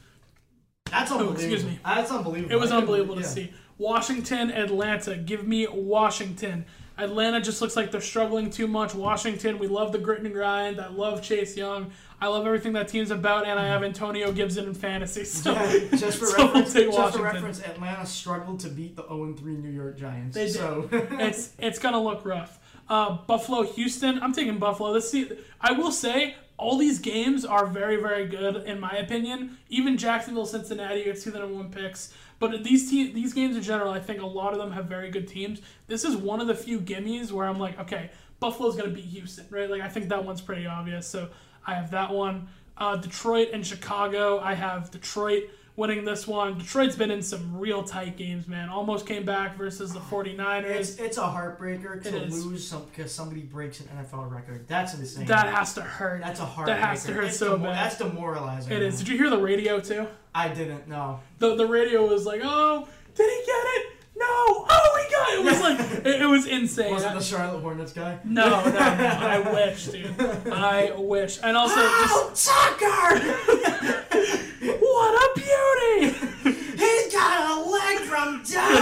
[0.91, 1.41] That's unbelievable.
[1.41, 1.79] Oh, excuse me.
[1.85, 2.53] That's unbelievable.
[2.55, 3.53] It was unbelievable to believe- see.
[3.79, 5.17] Washington, Atlanta.
[5.17, 6.65] Give me Washington.
[6.97, 8.95] Atlanta just looks like they're struggling too much.
[8.95, 10.81] Washington, we love the grit and grind.
[10.81, 11.91] I love Chase Young.
[12.21, 15.25] I love everything that team's about, and I have Antonio Gibson in fantasy.
[15.25, 19.35] So, Yeah, just for so reference, just for reference, Atlanta struggled to beat the 0
[19.37, 20.37] 3 New York Giants.
[20.37, 20.55] They did.
[20.55, 22.61] So it's it's gonna look rough.
[22.89, 24.23] Uh, Buffalo, Houston.
[24.23, 24.93] I'm taking Buffalo.
[24.93, 25.29] This see,
[25.61, 29.59] I will say all these games are very very good in my opinion.
[29.69, 32.13] Even Jacksonville, Cincinnati, you two that are one picks.
[32.39, 35.11] But these te- these games in general, I think a lot of them have very
[35.11, 35.61] good teams.
[35.87, 39.47] This is one of the few gimmies where I'm like, okay, Buffalo's gonna beat Houston,
[39.51, 39.71] right?
[39.71, 41.07] Like I think that one's pretty obvious.
[41.07, 41.31] So
[41.67, 42.49] I have that one.
[42.77, 44.41] Uh, Detroit and Chicago.
[44.41, 45.45] I have Detroit
[45.77, 46.59] winning this one.
[46.59, 48.69] Detroit's been in some real tight games, man.
[48.69, 50.65] Almost came back versus the 49ers.
[50.65, 54.67] it's, it's a heartbreaker to lose some because somebody breaks an NFL record.
[54.69, 55.27] That's insane.
[55.27, 56.23] That has to hurt.
[56.23, 56.67] that's a heartbreaker.
[56.67, 57.85] that has to hurt It's so demo- bad.
[57.87, 58.73] That's demoralizing.
[58.73, 58.99] It is.
[58.99, 60.07] Did you hear the radio too?
[60.35, 61.21] I didn't know.
[61.39, 63.87] The the radio was like, "Oh, did he get it?
[64.17, 64.25] No.
[64.27, 66.93] Oh, he got it." It was like it, it was insane.
[66.93, 68.19] Was it the Charlotte Hornets guy?
[68.25, 68.79] no, no, no.
[68.79, 70.13] I wish, dude.
[70.53, 71.39] I wish.
[71.43, 74.41] And also, Justin Tucker!
[74.67, 76.59] what a beauty!
[76.77, 78.81] He's got a leg from downtown.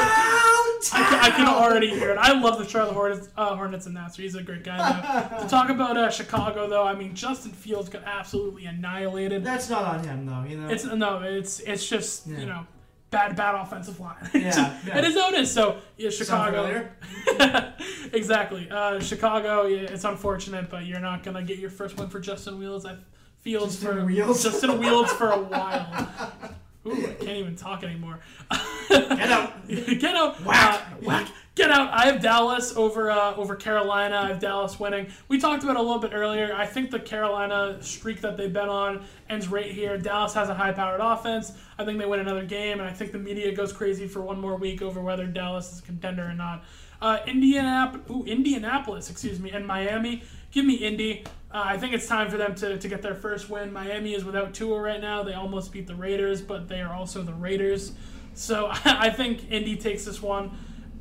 [0.94, 2.18] I can, I can already hear it.
[2.18, 4.14] I love the Charlotte Hornets, uh, Hornets and that.
[4.14, 5.28] So he's a great guy.
[5.30, 5.42] Though.
[5.44, 9.44] to talk about uh, Chicago, though, I mean, Justin Fields got absolutely annihilated.
[9.44, 10.44] That's not on him though.
[10.48, 10.68] You know.
[10.68, 12.38] It's no, it's it's just Yeah.
[12.38, 12.66] you know
[13.10, 14.16] bad bad offensive line.
[14.34, 14.98] Yeah, yeah.
[14.98, 15.52] it is how it is.
[15.52, 16.88] So yeah, Chicago.
[18.12, 18.68] exactly.
[18.70, 19.66] Uh, Chicago.
[19.66, 22.84] Yeah, it's unfortunate, but you're not gonna get your first win for Justin Wheels.
[22.86, 22.96] I
[23.42, 24.42] Fields Justin for Wheels?
[24.42, 26.32] Justin Wheels for a while.
[26.86, 28.20] Ooh, I can't even talk anymore.
[28.88, 29.68] Get out.
[29.68, 30.44] Get out!
[30.44, 30.74] Whack.
[30.74, 31.28] Uh, whack!
[31.54, 31.92] Get out!
[31.92, 34.16] I have Dallas over uh, over Carolina.
[34.16, 35.08] I have Dallas winning.
[35.28, 36.52] We talked about it a little bit earlier.
[36.54, 39.96] I think the Carolina streak that they've been on ends right here.
[39.96, 41.52] Dallas has a high-powered offense.
[41.78, 44.40] I think they win another game, and I think the media goes crazy for one
[44.40, 46.64] more week over whether Dallas is a contender or not.
[47.00, 50.22] Uh, Indianapolis, ooh, Indianapolis, excuse me, and Miami.
[50.52, 51.24] Give me Indy.
[51.50, 53.72] Uh, I think it's time for them to, to get their first win.
[53.72, 55.22] Miami is without Tua right now.
[55.22, 57.92] They almost beat the Raiders, but they are also the Raiders.
[58.34, 60.50] So I think Indy takes this one.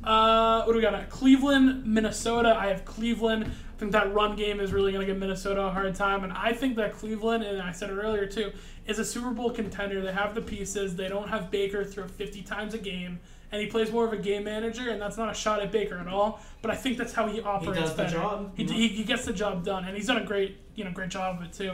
[0.02, 1.08] Uh, what do we got?
[1.10, 2.56] Cleveland, Minnesota.
[2.58, 3.44] I have Cleveland.
[3.44, 6.24] I think that run game is really going to give Minnesota a hard time.
[6.24, 8.52] And I think that Cleveland, and I said it earlier too,
[8.86, 10.00] is a Super Bowl contender.
[10.00, 10.96] They have the pieces.
[10.96, 13.20] They don't have Baker throw 50 times a game.
[13.52, 15.98] And he plays more of a game manager, and that's not a shot at Baker
[15.98, 16.40] at all.
[16.62, 18.16] But I think that's how he operates He does the better.
[18.16, 18.52] job.
[18.56, 21.10] He, he, he gets the job done, and he's done a great, you know, great
[21.10, 21.72] job of it too.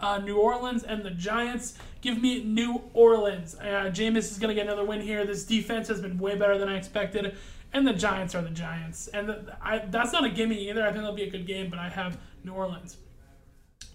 [0.00, 1.76] Uh, New Orleans and the Giants.
[2.00, 3.56] Give me New Orleans.
[3.60, 5.26] Uh, Jameis is going to get another win here.
[5.26, 7.36] This defense has been way better than I expected,
[7.74, 9.08] and the Giants are the Giants.
[9.08, 10.80] And the, I, that's not a gimme either.
[10.82, 12.96] I think that'll be a good game, but I have New Orleans.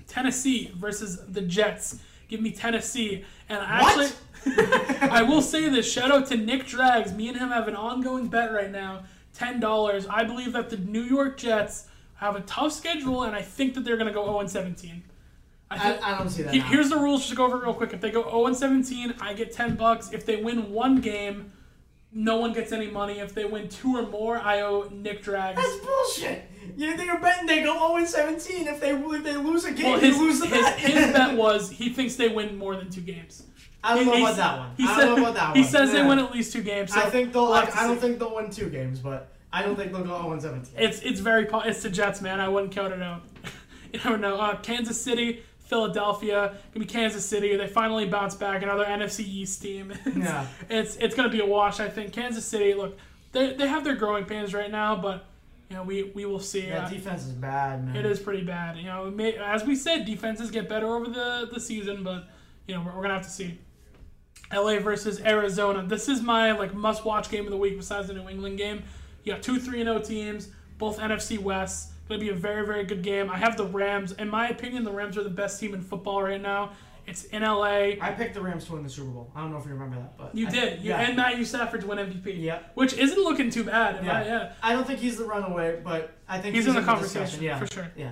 [0.07, 1.99] Tennessee versus the Jets.
[2.27, 3.23] Give me Tennessee.
[3.49, 3.89] And I What?
[4.01, 4.17] actually,
[5.01, 5.91] I will say this.
[5.91, 7.13] Shout out to Nick Drags.
[7.13, 9.03] Me and him have an ongoing bet right now.
[9.33, 10.05] Ten dollars.
[10.07, 13.83] I believe that the New York Jets have a tough schedule, and I think that
[13.83, 15.03] they're going to go 0 and 17.
[15.71, 16.53] I I, think, I don't see that.
[16.53, 17.21] he- here's the rules.
[17.21, 17.93] Just to go over it real quick.
[17.93, 20.11] If they go 0 and 17, I get 10 bucks.
[20.13, 21.51] If they win one game,
[22.11, 23.19] no one gets any money.
[23.19, 25.57] If they win two or more, I owe Nick Drags.
[25.59, 26.43] That's bullshit.
[26.77, 29.91] You think you're betting they go 0 17 if they if they lose a game,
[29.91, 30.79] Well, his, you lose the his, bet.
[30.79, 33.43] his bet was he thinks they win more than two games.
[33.83, 34.69] I don't He- know about that one.
[34.77, 35.57] He I said, don't know about that one.
[35.57, 36.93] he says they win at least two games.
[36.93, 37.43] So I think they'll.
[37.43, 38.01] we'll Like, I don't see.
[38.07, 40.73] think they'll win two games, but I don't think they'll go 0 17.
[40.77, 42.39] It's it's very it's the Jets, man.
[42.39, 43.23] I wouldn't count it out.
[43.93, 44.37] you never know.
[44.37, 47.55] Uh, Kansas City, Philadelphia, gonna be Kansas City.
[47.57, 48.63] They finally bounce back.
[48.63, 49.91] Another NFC East team.
[50.05, 50.47] it's, Yeah.
[50.69, 51.79] it's it's gonna be a wash.
[51.79, 52.73] I think Kansas City.
[52.73, 52.97] Look,
[53.31, 55.25] they they have their growing pains right now, but
[55.69, 56.67] you know we we will see.
[56.67, 57.95] Yeah, Uh, defense is bad, man.
[57.97, 58.77] it is pretty bad.
[58.77, 62.27] You know, may, as we said, defenses get better over the the season, but
[62.67, 63.59] you know we're, we're gonna have to see.
[64.53, 65.85] LA versus Arizona.
[65.85, 68.83] This is my like must watch game of the week besides the New England game.
[69.23, 71.91] You got two 3 0 teams, both NFC West.
[72.09, 73.29] Going to be a very, very good game.
[73.29, 74.11] I have the Rams.
[74.11, 76.71] In my opinion, the Rams are the best team in football right now.
[77.07, 77.95] It's in LA.
[78.01, 79.31] I picked the Rams to win the Super Bowl.
[79.35, 80.81] I don't know if you remember that, but You I- did.
[80.81, 80.99] You, yeah.
[81.01, 82.41] And Matthew Stafford to win MVP.
[82.41, 82.59] Yeah.
[82.75, 83.97] Which isn't looking too bad.
[83.97, 84.25] in my- Yeah.
[84.25, 84.51] yeah.
[84.61, 87.57] I don't think he's the runaway, but I think He's he's, in the conversation, Yeah,
[87.59, 87.89] for sure.
[87.95, 88.11] Yeah.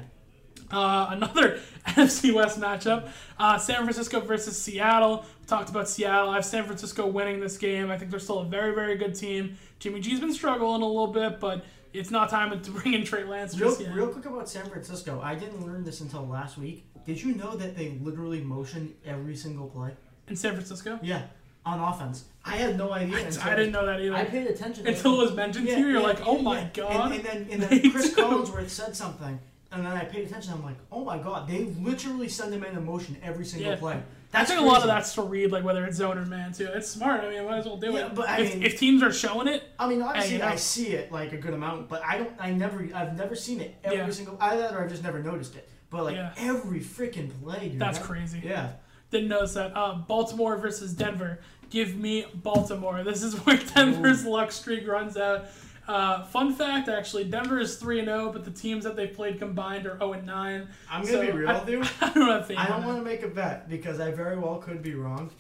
[0.72, 3.10] Uh, another NFC West matchup
[3.40, 5.26] uh, San Francisco versus Seattle.
[5.42, 6.30] We talked about Seattle.
[6.30, 7.90] I have San Francisco winning this game.
[7.92, 9.58] I think they're still a very, very good team.
[9.80, 13.24] Jimmy G's been struggling a little bit, but it's not time to bring in Trey
[13.24, 13.94] Lance Real, yet.
[13.94, 15.20] real quick about San Francisco.
[15.24, 16.86] I didn't learn this until last week.
[17.06, 19.92] Did you know that they literally motion every single play?
[20.28, 21.00] in San Francisco?
[21.02, 21.24] Yeah,
[21.66, 22.26] on offense.
[22.46, 23.18] I had no idea.
[23.26, 24.16] until- I didn't know that either.
[24.16, 25.24] I paid attention Until it.
[25.24, 27.12] it was mentioned to you, you're like, oh my god.
[27.12, 28.22] And, and then, and then Chris do.
[28.22, 29.40] Collinsworth said something,
[29.72, 30.54] and then I paid attention.
[30.54, 33.78] I'm like, oh my god, they literally send him in motion every single Yeah.
[33.78, 33.94] play.
[34.34, 34.94] I That's think a lot of crazy.
[34.96, 36.70] that's to read, like whether it's zone or man too.
[36.74, 37.22] It's smart.
[37.22, 38.16] I mean, I might as well do Yeah, it.
[38.16, 40.48] but I if, mean- if teams are showing it, I mean, obviously, you know.
[40.48, 42.32] I see it like a good amount, but I don't.
[42.40, 42.88] I never.
[42.96, 44.10] I've never seen it every Yeah.
[44.10, 44.38] single.
[44.40, 45.68] Either I've just never noticed it.
[45.90, 46.32] But like Yeah.
[46.38, 47.80] every freaking play, dude.
[47.80, 48.42] that's that- crazy.
[48.44, 48.70] Yeah.
[49.10, 49.76] Didn't notice that.
[49.76, 51.40] Uh, Baltimore versus Denver.
[51.70, 53.04] Give me Baltimore.
[53.04, 55.48] This is where Denver's luck streak runs out.
[55.88, 59.40] Uh, fun fact, actually, Denver is three and zero, but the teams that they've played
[59.40, 60.68] combined are zero and nine.
[60.90, 61.84] I'm gonna So, be real I, with you.
[62.02, 62.58] I don't.
[62.58, 65.32] I don't want to make a bet because I very well could be wrong.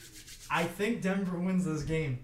[0.49, 2.19] I think Denver wins this game.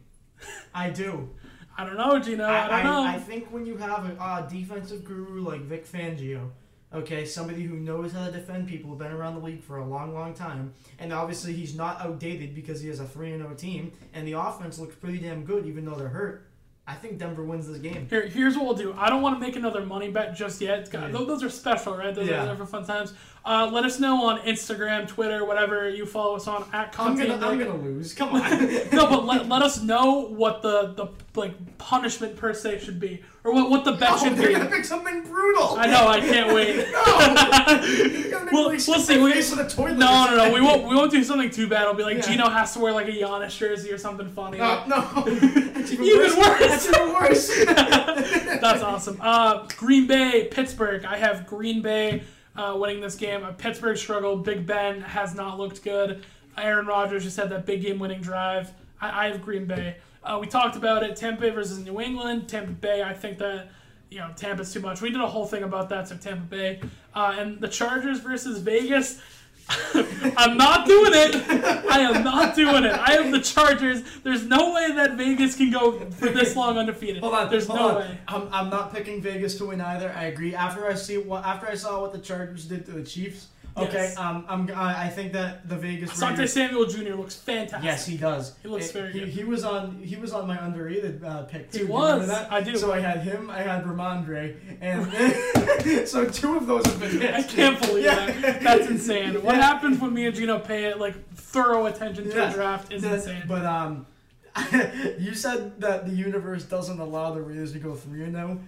[0.74, 1.30] I do.
[1.78, 2.43] I don't know, Gino.
[2.43, 3.03] I, I, don't know.
[3.03, 6.49] I, I think when you have a uh, defensive guru like Vic Fangio,
[6.91, 10.13] okay, somebody who knows how to defend people, been around the league for a long,
[10.13, 14.28] long time, and obviously he's not outdated because he has a 3 0 team, and
[14.28, 16.46] the offense looks pretty damn good even though they're hurt.
[16.89, 18.07] I think Denver wins this game.
[18.09, 18.95] Here, here's what we'll do.
[18.97, 20.89] I don't want to make another money bet just yet.
[20.89, 21.17] Got, Yeah.
[21.25, 22.15] those, are special, right?
[22.15, 22.49] Those Yeah.
[22.49, 23.13] are for fun times.
[23.43, 27.27] Uh, let us know on Instagram, Twitter, whatever you follow us on at I'm Conti
[27.27, 28.13] gonna, I'm gonna lose.
[28.13, 28.41] Come on.
[28.93, 33.21] No, but let, let us know what the, the like punishment per se should be,
[33.47, 34.53] or what, what the bet Oh, should they're be.
[34.55, 35.75] gonna pick something brutal.
[35.77, 36.07] I know.
[36.07, 36.75] I can't wait.
[38.47, 39.17] Make We'll- we'll see.
[39.21, 40.53] We- face the toilet No, no, no.
[40.53, 40.87] We won't.
[40.87, 41.81] We won't do something too bad.
[41.83, 42.27] It'll be like Yeah.
[42.31, 44.59] Gino has to wear like a Giannis jersey or something funny.
[44.59, 46.37] Uh, no, that's even, Even worse.
[46.37, 46.59] worse.
[46.59, 47.65] That's even worse.
[48.61, 49.17] That's awesome.
[49.21, 51.05] Uh, Green Bay, Pittsburgh.
[51.05, 52.23] I have Green Bay
[52.55, 53.43] uh, winning this game.
[53.43, 54.43] Uh, Pittsburgh struggled.
[54.45, 56.23] Big Ben has not looked good.
[56.57, 58.71] Aaron Rodgers just had that big game winning drive.
[59.01, 59.97] I, I have Green Bay.
[60.24, 61.15] Uh, we talked about it.
[61.15, 62.47] Tampa Bay versus New England.
[62.49, 63.01] Tampa Bay.
[63.03, 63.70] I think that
[64.09, 65.01] you know Tampa's too much.
[65.01, 66.07] We did a whole thing about that.
[66.07, 66.82] So Tampa Bay
[67.13, 69.22] uh, and the Chargers versus Vegas.
[70.38, 71.36] I'm not doing it.
[71.91, 72.93] I am not doing it.
[72.93, 74.01] I have the Chargers.
[74.24, 77.22] There's no way that Vegas can go for this long undefeated.
[77.22, 77.95] Hold on, There's hold no on.
[77.97, 78.18] way.
[78.30, 80.13] I'm, I'm not picking Vegas to win either.
[80.15, 80.55] I agree.
[80.55, 83.47] After I see what after I saw what the Chargers did to the Chiefs,
[83.78, 84.17] okay, Yes.
[84.17, 86.53] um, I'm I I think that the Vegas Asante Raiders.
[86.53, 87.13] Samuel Jr.
[87.15, 87.84] looks fantastic.
[87.84, 88.55] Yes, he does.
[88.61, 89.30] He looks It- very he, good.
[89.30, 91.80] He was on he was on my underrated uh, pick too.
[91.80, 92.30] He Do you remember was.
[92.49, 92.75] I do.
[92.78, 93.49] So I had him.
[93.49, 97.34] I had Rhamondre, and so two of those have been hit.
[97.34, 98.25] I can't believe Yeah.
[98.32, 98.61] that.
[98.61, 99.41] That's insane.
[99.43, 99.61] What Yeah.
[99.61, 102.51] happens when me and Gino pay like thorough attention to Yeah.
[102.51, 103.43] a draft is The- insane.
[103.47, 104.05] But um,
[105.19, 108.59] you said that the universe doesn't allow the Raiders to go three and zero.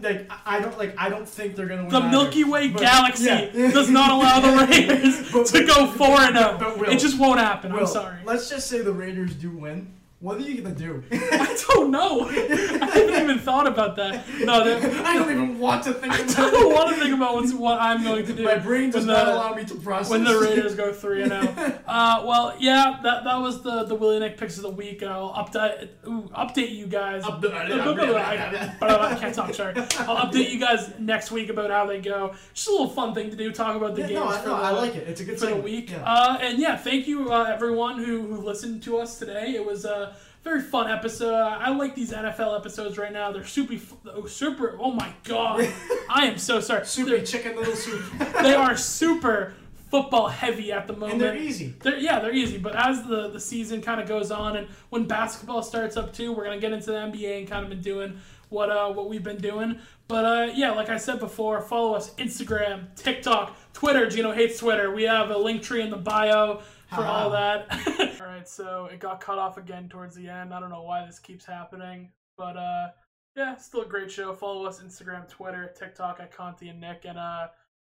[0.00, 1.90] Like I don't like I don't think they're gonna win.
[1.90, 2.08] the either.
[2.10, 3.70] Milky Way But- galaxy yeah.
[3.70, 6.58] does not allow the Raiders But- to go four and zero.
[6.60, 6.82] Oh.
[6.84, 7.70] It just won't happen.
[7.72, 8.16] I'm sorry.
[8.24, 9.92] Let's just say the Raiders do win.
[10.24, 11.02] What are you gonna do?
[11.12, 12.22] I don't know.
[12.30, 14.24] I haven't even thought about that.
[14.40, 16.74] No, that, I don't even want to think I about don't it.
[16.74, 18.42] want to think about what's, what I'm going to do.
[18.42, 20.08] My brain does not the- allow me to process.
[20.10, 21.78] when the Raiders go three and zero.
[21.86, 25.02] Uh, well, yeah, that that was the the Willie Nick picks of the week.
[25.02, 27.22] I'll update ooh, update you guys.
[27.26, 29.52] I can't talk.
[29.52, 29.74] Sorry.
[29.76, 32.34] I'll update you guys next week about how they go.
[32.54, 33.52] Just a little fun thing to do.
[33.52, 34.20] Talk about the Yeah, games.
[34.20, 35.06] no, I, for no, the, I like it.
[35.06, 35.64] It's a good for the segment.
[35.64, 35.90] week.
[35.90, 36.02] Yeah.
[36.02, 39.54] Uh, and yeah, thank you uh, everyone who, who listened to us today.
[39.54, 40.13] It was a
[40.44, 41.34] very fun episode.
[41.34, 43.32] I like these NFL episodes right now.
[43.32, 43.74] They're super,
[44.14, 44.76] oh, super.
[44.78, 45.66] Oh my god,
[46.10, 46.84] I am so sorry.
[46.86, 48.04] Super They're- chicken little soup.
[48.42, 49.54] they are super
[49.90, 51.12] football heavy at the moment.
[51.12, 51.72] and they're easy.
[51.80, 52.58] They're, yeah, they're easy.
[52.58, 56.32] But as the, the season kind of goes on, and when basketball starts up too,
[56.32, 58.18] we're gonna get into the NBA and kind of been doing
[58.50, 59.78] what uh what we've been doing.
[60.08, 64.08] But uh yeah, like I said before, follow us Instagram, TikTok, Twitter.
[64.10, 64.92] Gino hates Twitter.
[64.94, 66.60] We have a link tree in the bio
[66.94, 67.22] for Ha.
[67.24, 67.66] all that.
[68.20, 70.52] all right, so it got cut off again towards the end.
[70.54, 72.88] I don't know why this keeps happening, but uh
[73.36, 74.32] yeah, still a great show.
[74.32, 77.48] Follow us Instagram, Twitter, TikTok at Conti and Nick, and uh,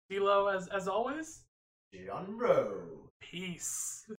[0.09, 1.43] D'Lo as as always.
[1.93, 3.11] John Rowe.
[3.21, 4.05] Peace.